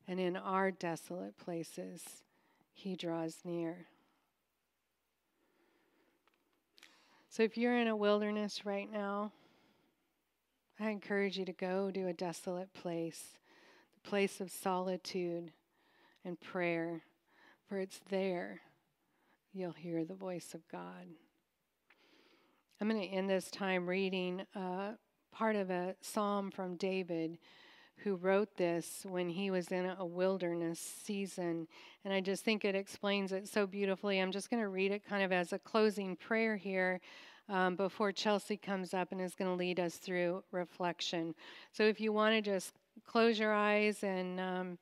And 0.07 0.19
in 0.19 0.35
our 0.37 0.71
desolate 0.71 1.37
places, 1.37 2.23
He 2.73 2.95
draws 2.95 3.39
near. 3.43 3.87
So 7.29 7.43
if 7.43 7.57
you're 7.57 7.77
in 7.77 7.87
a 7.87 7.95
wilderness 7.95 8.65
right 8.65 8.91
now, 8.91 9.31
I 10.81 10.91
encourage 10.91 11.37
you 11.37 11.43
to 11.43 11.51
go 11.51 11.91
to 11.91 12.07
a 12.07 12.13
desolate 12.13 12.73
place, 12.73 13.33
the 14.01 14.09
place 14.09 14.39
of 14.39 14.49
solitude 14.49 15.51
and 16.23 16.39
prayer, 16.39 17.01
for 17.67 17.79
it's 17.79 17.99
there 18.09 18.61
you'll 19.51 19.73
hear 19.73 20.05
the 20.05 20.15
voice 20.15 20.53
of 20.53 20.65
God. 20.69 21.07
I'm 22.79 22.87
going 22.87 23.01
to 23.01 23.07
end 23.07 23.29
this 23.29 23.51
time 23.51 23.87
reading 23.87 24.45
uh, 24.55 24.91
part 25.33 25.57
of 25.57 25.69
a 25.69 25.95
psalm 25.99 26.49
from 26.49 26.77
David 26.77 27.39
who 27.97 28.15
wrote 28.15 28.55
this 28.55 29.05
when 29.05 29.27
he 29.27 29.51
was 29.51 29.67
in 29.69 29.85
a 29.85 30.05
wilderness 30.05 30.79
season. 30.79 31.67
And 32.05 32.13
I 32.13 32.21
just 32.21 32.45
think 32.45 32.63
it 32.63 32.75
explains 32.75 33.33
it 33.33 33.49
so 33.49 33.67
beautifully. 33.67 34.19
I'm 34.19 34.31
just 34.31 34.49
going 34.49 34.63
to 34.63 34.69
read 34.69 34.93
it 34.93 35.05
kind 35.05 35.23
of 35.23 35.33
as 35.33 35.51
a 35.51 35.59
closing 35.59 36.15
prayer 36.15 36.55
here 36.55 37.01
um, 37.49 37.75
before 37.75 38.11
Chelsea 38.11 38.57
comes 38.57 38.93
up 38.93 39.11
and 39.11 39.19
is 39.19 39.35
going 39.35 39.49
to 39.49 39.55
lead 39.55 39.79
us 39.79 39.95
through 39.95 40.43
reflection. 40.51 41.33
So 41.71 41.83
if 41.83 41.99
you 41.99 42.13
want 42.13 42.35
to 42.35 42.41
just 42.41 42.73
close 43.05 43.39
your 43.39 43.53
eyes 43.53 44.03
and 44.03 44.39
um, 44.39 44.77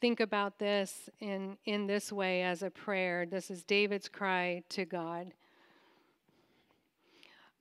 think 0.00 0.20
about 0.20 0.58
this 0.58 1.10
in, 1.20 1.56
in 1.64 1.86
this 1.86 2.12
way 2.12 2.42
as 2.42 2.62
a 2.62 2.70
prayer, 2.70 3.26
this 3.26 3.50
is 3.50 3.64
David's 3.64 4.08
cry 4.08 4.62
to 4.70 4.84
God. 4.84 5.32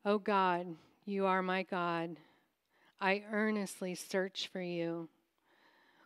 Oh 0.05 0.19
God, 0.19 0.67
you 1.05 1.25
are 1.25 1.41
my 1.41 1.63
God. 1.63 2.17
I 3.01 3.23
earnestly 3.31 3.95
search 3.95 4.49
for 4.51 4.61
you. 4.61 5.09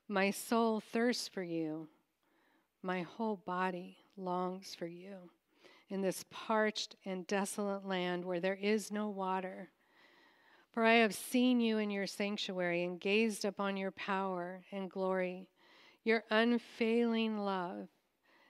My 0.07 0.31
soul 0.31 0.79
thirsts 0.79 1.27
for 1.27 1.43
you. 1.43 1.88
My 2.81 3.01
whole 3.01 3.38
body 3.45 3.97
longs 4.17 4.75
for 4.75 4.88
you 4.88 5.29
in 5.89 6.02
this 6.02 6.26
parched 6.30 6.96
and 7.06 7.28
desolate 7.28 7.86
land 7.86 8.26
where 8.26 8.39
there 8.39 8.58
is 8.60 8.91
no 8.91 9.10
water. 9.10 9.69
For 10.72 10.84
I 10.86 10.93
have 10.96 11.13
seen 11.13 11.60
you 11.60 11.78
in 11.78 11.91
your 11.91 12.08
sanctuary 12.08 12.84
and 12.84 13.00
gazed 13.00 13.46
upon 13.46 13.78
your 13.78 13.91
power 13.91 14.63
and 14.72 14.89
glory. 14.89 15.48
Your 16.04 16.24
unfailing 16.32 17.38
love 17.38 17.89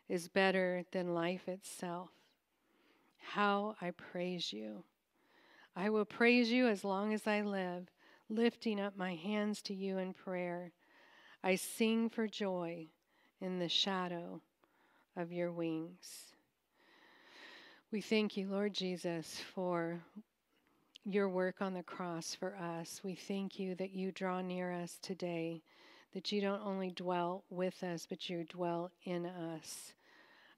is 0.07 0.27
better 0.29 0.83
than 0.91 1.13
life 1.13 1.47
itself. 1.47 2.09
How 3.17 3.75
I 3.81 3.91
praise 3.91 4.53
you. 4.53 4.83
I 5.75 5.89
will 5.89 6.05
praise 6.05 6.51
you 6.51 6.67
as 6.67 6.83
long 6.83 7.13
as 7.13 7.25
I 7.25 7.41
live, 7.41 7.87
lifting 8.29 8.79
up 8.79 8.95
my 8.95 9.15
hands 9.15 9.61
to 9.63 9.73
you 9.73 9.97
in 9.97 10.13
prayer. 10.13 10.71
I 11.43 11.55
sing 11.55 12.09
for 12.09 12.27
joy 12.27 12.87
in 13.41 13.59
the 13.59 13.69
shadow 13.69 14.41
of 15.17 15.31
your 15.31 15.51
wings. 15.51 16.32
We 17.93 18.01
thank 18.01 18.35
you, 18.35 18.47
Lord 18.47 18.73
Jesus, 18.73 19.39
for 19.53 19.99
your 21.05 21.29
work 21.29 21.61
on 21.61 21.75
the 21.75 21.83
cross 21.83 22.33
for 22.33 22.55
us. 22.55 23.01
We 23.03 23.13
thank 23.13 23.59
you 23.59 23.75
that 23.75 23.91
you 23.91 24.11
draw 24.11 24.41
near 24.41 24.73
us 24.73 24.97
today, 25.03 25.61
that 26.15 26.31
you 26.31 26.41
don't 26.41 26.65
only 26.65 26.89
dwell 26.89 27.43
with 27.51 27.83
us, 27.83 28.07
but 28.09 28.27
you 28.27 28.45
dwell 28.45 28.89
in 29.03 29.27
us. 29.27 29.93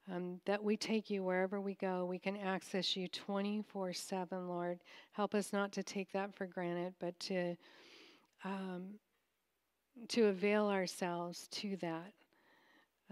Um, 0.10 0.39
that 0.45 0.63
we 0.63 0.78
take 0.78 1.10
you 1.10 1.26
wherever 1.26 1.60
we 1.60 1.76
go. 1.76 2.06
We 2.06 2.19
can 2.19 2.38
access 2.38 2.95
you 2.95 3.10
24 3.10 3.91
7, 3.91 4.47
Lord. 4.47 4.80
Help 5.12 5.36
us 5.36 5.51
not 5.51 5.74
to 5.74 5.84
take 5.84 6.14
that 6.14 6.34
for 6.38 6.45
granted, 6.45 6.93
but 7.01 7.20
to, 7.20 7.57
um, 8.45 8.91
to 10.07 10.28
avail 10.28 10.68
ourselves 10.68 11.49
to 11.51 11.76
that. 11.82 12.14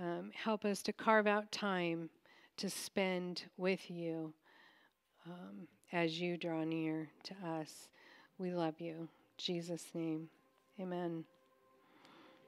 Um, 0.01 0.31
help 0.33 0.63
us 0.63 0.81
to 0.83 0.93
carve 0.93 1.27
out 1.27 1.51
time 1.51 2.09
to 2.57 2.69
spend 2.69 3.43
with 3.57 3.89
you 3.89 4.33
um, 5.25 5.67
as 5.91 6.19
you 6.19 6.37
draw 6.37 6.63
near 6.63 7.09
to 7.23 7.33
us. 7.45 7.89
We 8.37 8.51
love 8.51 8.79
you. 8.79 8.93
In 8.93 9.07
Jesus' 9.37 9.87
name, 9.93 10.29
amen. 10.79 11.25